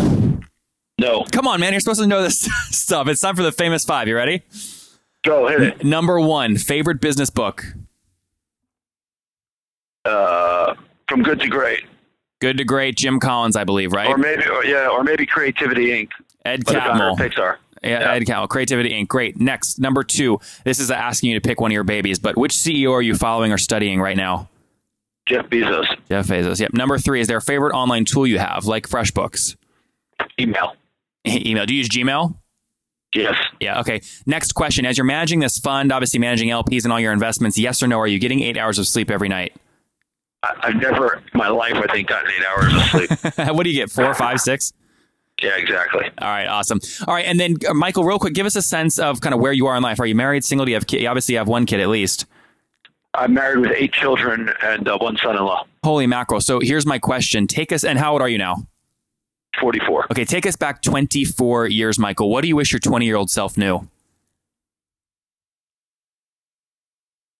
No. 0.99 1.23
Come 1.31 1.47
on, 1.47 1.61
man. 1.61 1.71
You're 1.71 1.79
supposed 1.79 2.01
to 2.01 2.07
know 2.07 2.21
this 2.21 2.41
stuff. 2.71 3.07
It's 3.07 3.21
time 3.21 3.37
for 3.37 3.43
the 3.43 3.53
famous 3.53 3.85
five. 3.85 4.09
You 4.09 4.15
ready? 4.17 4.43
Go 5.23 5.47
hit 5.47 5.61
it. 5.61 5.83
Number 5.85 6.19
one, 6.19 6.57
favorite 6.57 6.99
business 6.99 7.29
book. 7.29 7.63
Uh, 10.03 10.73
from 11.07 11.23
good 11.23 11.39
to 11.39 11.47
great, 11.47 11.85
Good 12.41 12.57
to 12.57 12.63
great, 12.63 12.97
Jim 12.97 13.19
Collins, 13.19 13.55
I 13.55 13.63
believe, 13.63 13.93
right? 13.93 14.09
or 14.09 14.17
maybe, 14.17 14.43
or, 14.47 14.65
yeah, 14.65 14.89
or 14.89 15.03
maybe 15.03 15.25
Creativity 15.25 15.89
Inc. 15.89 16.09
Ed 16.43 16.65
Catmull. 16.65 17.15
Pixar. 17.17 17.57
Yeah. 17.83 18.11
Ed 18.11 18.23
Catmull. 18.23 18.49
Creativity 18.49 18.89
Inc. 18.89 19.07
Great. 19.07 19.39
Next, 19.39 19.79
number 19.79 20.03
two. 20.03 20.39
This 20.65 20.79
is 20.79 20.89
asking 20.89 21.29
you 21.29 21.39
to 21.39 21.47
pick 21.47 21.61
one 21.61 21.71
of 21.71 21.73
your 21.73 21.83
babies, 21.83 22.17
but 22.17 22.35
which 22.35 22.53
CEO 22.53 22.91
are 22.93 23.01
you 23.01 23.15
following 23.15 23.51
or 23.51 23.59
studying 23.59 24.01
right 24.01 24.17
now? 24.17 24.49
Jeff 25.27 25.45
Bezos. 25.47 25.85
Jeff 26.09 26.27
Bezos. 26.27 26.59
Yep. 26.59 26.73
Number 26.73 26.97
three 26.97 27.21
is 27.21 27.27
there 27.27 27.37
a 27.37 27.41
favorite 27.41 27.73
online 27.73 28.05
tool 28.05 28.25
you 28.25 28.39
have, 28.39 28.65
like 28.65 28.87
FreshBooks? 28.89 29.55
Email. 30.39 30.75
Email. 31.27 31.67
Do 31.67 31.73
you 31.75 31.77
use 31.79 31.89
Gmail? 31.89 32.35
Yes. 33.13 33.35
Yeah. 33.59 33.79
Okay. 33.81 34.01
Next 34.25 34.53
question. 34.53 34.85
As 34.85 34.97
you're 34.97 35.05
managing 35.05 35.39
this 35.39 35.59
fund, 35.59 35.91
obviously 35.91 36.19
managing 36.19 36.49
LPs 36.49 36.85
and 36.85 36.93
all 36.93 36.99
your 36.99 37.13
investments, 37.13 37.57
yes 37.57 37.83
or 37.83 37.87
no, 37.87 37.99
are 37.99 38.07
you 38.07 38.17
getting 38.17 38.41
eight 38.41 38.57
hours 38.57 38.79
of 38.79 38.87
sleep 38.87 39.11
every 39.11 39.29
night? 39.29 39.53
I, 40.43 40.53
I've 40.63 40.75
never 40.75 41.15
in 41.15 41.23
my 41.37 41.49
life, 41.49 41.75
I 41.75 41.91
think, 41.91 42.09
gotten 42.09 42.31
eight 42.31 42.45
hours 42.47 42.73
of 42.73 42.81
sleep. 42.83 43.47
what 43.55 43.63
do 43.63 43.69
you 43.69 43.75
get? 43.75 43.91
Four, 43.91 44.13
five, 44.13 44.39
six? 44.39 44.73
yeah, 45.41 45.57
exactly. 45.57 46.05
All 46.19 46.27
right, 46.27 46.47
awesome. 46.47 46.79
All 47.07 47.13
right, 47.13 47.25
and 47.25 47.39
then 47.39 47.57
uh, 47.67 47.73
Michael, 47.73 48.03
real 48.03 48.19
quick, 48.19 48.33
give 48.33 48.45
us 48.45 48.55
a 48.55 48.61
sense 48.61 48.99
of 48.99 49.21
kind 49.21 49.33
of 49.33 49.41
where 49.41 49.53
you 49.53 49.67
are 49.67 49.75
in 49.75 49.83
life. 49.83 49.99
Are 49.99 50.05
you 50.05 50.15
married, 50.15 50.43
single? 50.43 50.65
Do 50.65 50.71
you 50.71 50.75
have 50.75 50.87
kids? 50.87 51.03
You 51.03 51.09
obviously 51.09 51.35
have 51.35 51.47
one 51.47 51.65
kid 51.65 51.79
at 51.79 51.89
least. 51.89 52.25
I'm 53.13 53.33
married 53.33 53.59
with 53.59 53.71
eight 53.75 53.91
children 53.91 54.49
and 54.63 54.87
uh, 54.87 54.97
one 54.97 55.17
son-in-law. 55.17 55.65
Holy 55.83 56.07
mackerel! 56.07 56.41
So 56.41 56.59
here's 56.59 56.85
my 56.85 56.99
question: 56.99 57.47
Take 57.47 57.71
us, 57.71 57.83
and 57.83 57.99
how 57.99 58.13
old 58.13 58.21
are 58.21 58.29
you 58.29 58.37
now? 58.37 58.55
44. 59.59 60.07
Okay, 60.11 60.23
take 60.23 60.45
us 60.45 60.55
back 60.55 60.81
24 60.81 61.67
years, 61.67 61.99
Michael. 61.99 62.29
What 62.29 62.41
do 62.41 62.47
you 62.47 62.55
wish 62.55 62.71
your 62.71 62.79
20 62.79 63.05
year 63.05 63.17
old 63.17 63.29
self 63.29 63.57
knew? 63.57 63.87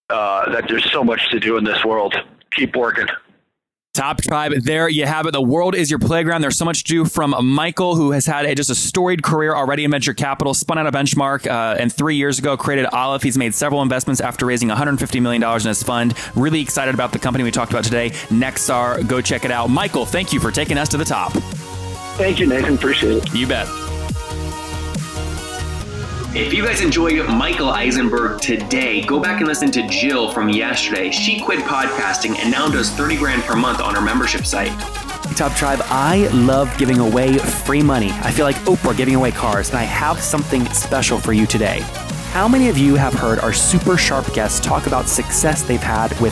Uh, 0.10 0.52
that 0.52 0.68
there's 0.68 0.92
so 0.92 1.06
much 1.06 1.30
to 1.32 1.40
do 1.40 1.56
in 1.56 1.64
this 1.64 1.86
world. 1.86 2.14
Keep 2.52 2.76
working. 2.76 3.08
Top 3.94 4.22
tribe, 4.22 4.54
there 4.64 4.88
you 4.88 5.06
have 5.06 5.26
it. 5.26 5.32
The 5.32 5.42
world 5.42 5.76
is 5.76 5.90
your 5.90 6.00
playground. 6.00 6.42
There's 6.42 6.58
so 6.58 6.64
much 6.64 6.86
to 6.86 6.94
do 6.94 7.04
from 7.04 7.36
Michael, 7.46 7.98
who 7.98 8.12
has 8.12 8.26
had 8.26 8.46
a, 8.46 8.56
just 8.56 8.70
a 8.70 8.76
storied 8.76 9.22
career 9.22 9.54
already 9.54 9.84
in 9.84 9.92
venture 9.92 10.14
capital, 10.14 10.54
spun 10.54 10.78
out 10.78 10.88
a 10.88 10.94
benchmark, 10.94 11.46
uh, 11.46 11.76
and 11.78 11.92
three 11.92 12.16
years 12.16 12.40
ago 12.40 12.56
created 12.56 12.86
Aleph. 12.86 13.22
He's 13.22 13.38
made 13.38 13.54
several 13.54 13.82
investments 13.82 14.22
after 14.22 14.46
raising 14.46 14.70
$150 14.70 15.22
million 15.22 15.44
in 15.44 15.60
his 15.68 15.84
fund. 15.84 16.14
Really 16.36 16.62
excited 16.62 16.94
about 16.94 17.12
the 17.12 17.20
company 17.20 17.44
we 17.44 17.52
talked 17.52 17.74
about 17.74 17.84
today, 17.84 18.12
Nexar. 18.30 19.06
Go 19.10 19.20
check 19.20 19.44
it 19.44 19.52
out. 19.52 19.70
Michael, 19.70 20.06
thank 20.06 20.32
you 20.32 20.40
for 20.40 20.52
taking 20.52 20.78
us 20.78 20.88
to 20.88 20.98
the 20.98 21.06
top. 21.06 21.34
Thank 22.16 22.40
you, 22.40 22.48
Nathan. 22.48 22.76
Appreciate 22.76 23.24
it. 23.24 23.34
You 23.36 23.46
bet. 23.46 23.68
If 26.34 26.54
you 26.54 26.64
guys 26.66 26.80
enjoyed 26.80 27.28
Michael 27.28 27.72
Eisenberg 27.72 28.40
today, 28.40 29.02
go 29.02 29.20
back 29.20 29.42
and 29.42 29.50
listen 29.50 29.70
to 29.72 29.86
Jill 29.90 30.32
from 30.32 30.48
yesterday. 30.48 31.12
She 31.12 31.42
quit 31.42 31.60
podcasting 31.66 32.40
and 32.40 32.50
now 32.50 32.70
does 32.70 32.90
30 32.90 33.18
grand 33.18 33.44
per 33.44 33.54
month 33.54 33.82
on 33.82 33.94
her 33.96 34.00
membership 34.00 34.46
site. 34.46 34.72
Top 35.36 35.54
Tribe, 35.58 35.82
I 35.88 36.30
love 36.34 36.74
giving 36.78 37.00
away 37.00 37.38
free 37.38 37.84
money. 37.84 38.12
I 38.22 38.32
feel 38.32 38.46
like 38.46 38.56
Oprah 38.60 38.96
giving 38.96 39.16
away 39.16 39.32
cars, 39.32 39.72
and 39.72 39.78
I 39.78 39.84
have 39.84 40.22
something 40.22 40.66
special 40.68 41.20
for 41.20 41.34
you 41.34 41.46
today. 41.46 41.82
How 42.32 42.48
many 42.48 42.70
of 42.70 42.78
you 42.78 42.96
have 42.96 43.14
heard 43.14 43.40
our 43.40 43.52
super 43.52 43.98
sharp 43.98 44.32
guests 44.34 44.62
talk 44.62 44.88
about 44.88 45.10
success 45.10 45.64
they've 45.64 45.84
had 45.84 46.18
with 46.22 46.32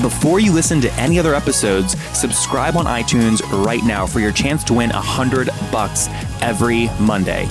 before 0.00 0.40
you 0.40 0.52
listen 0.52 0.80
to 0.80 0.92
any 0.94 1.18
other 1.18 1.34
episodes, 1.34 1.98
subscribe 2.16 2.76
on 2.76 2.86
iTunes 2.86 3.40
right 3.64 3.82
now 3.84 4.06
for 4.06 4.20
your 4.20 4.32
chance 4.32 4.64
to 4.64 4.74
win 4.74 4.90
a 4.90 5.00
hundred 5.00 5.48
bucks 5.70 6.08
every 6.40 6.90
Monday. 7.00 7.48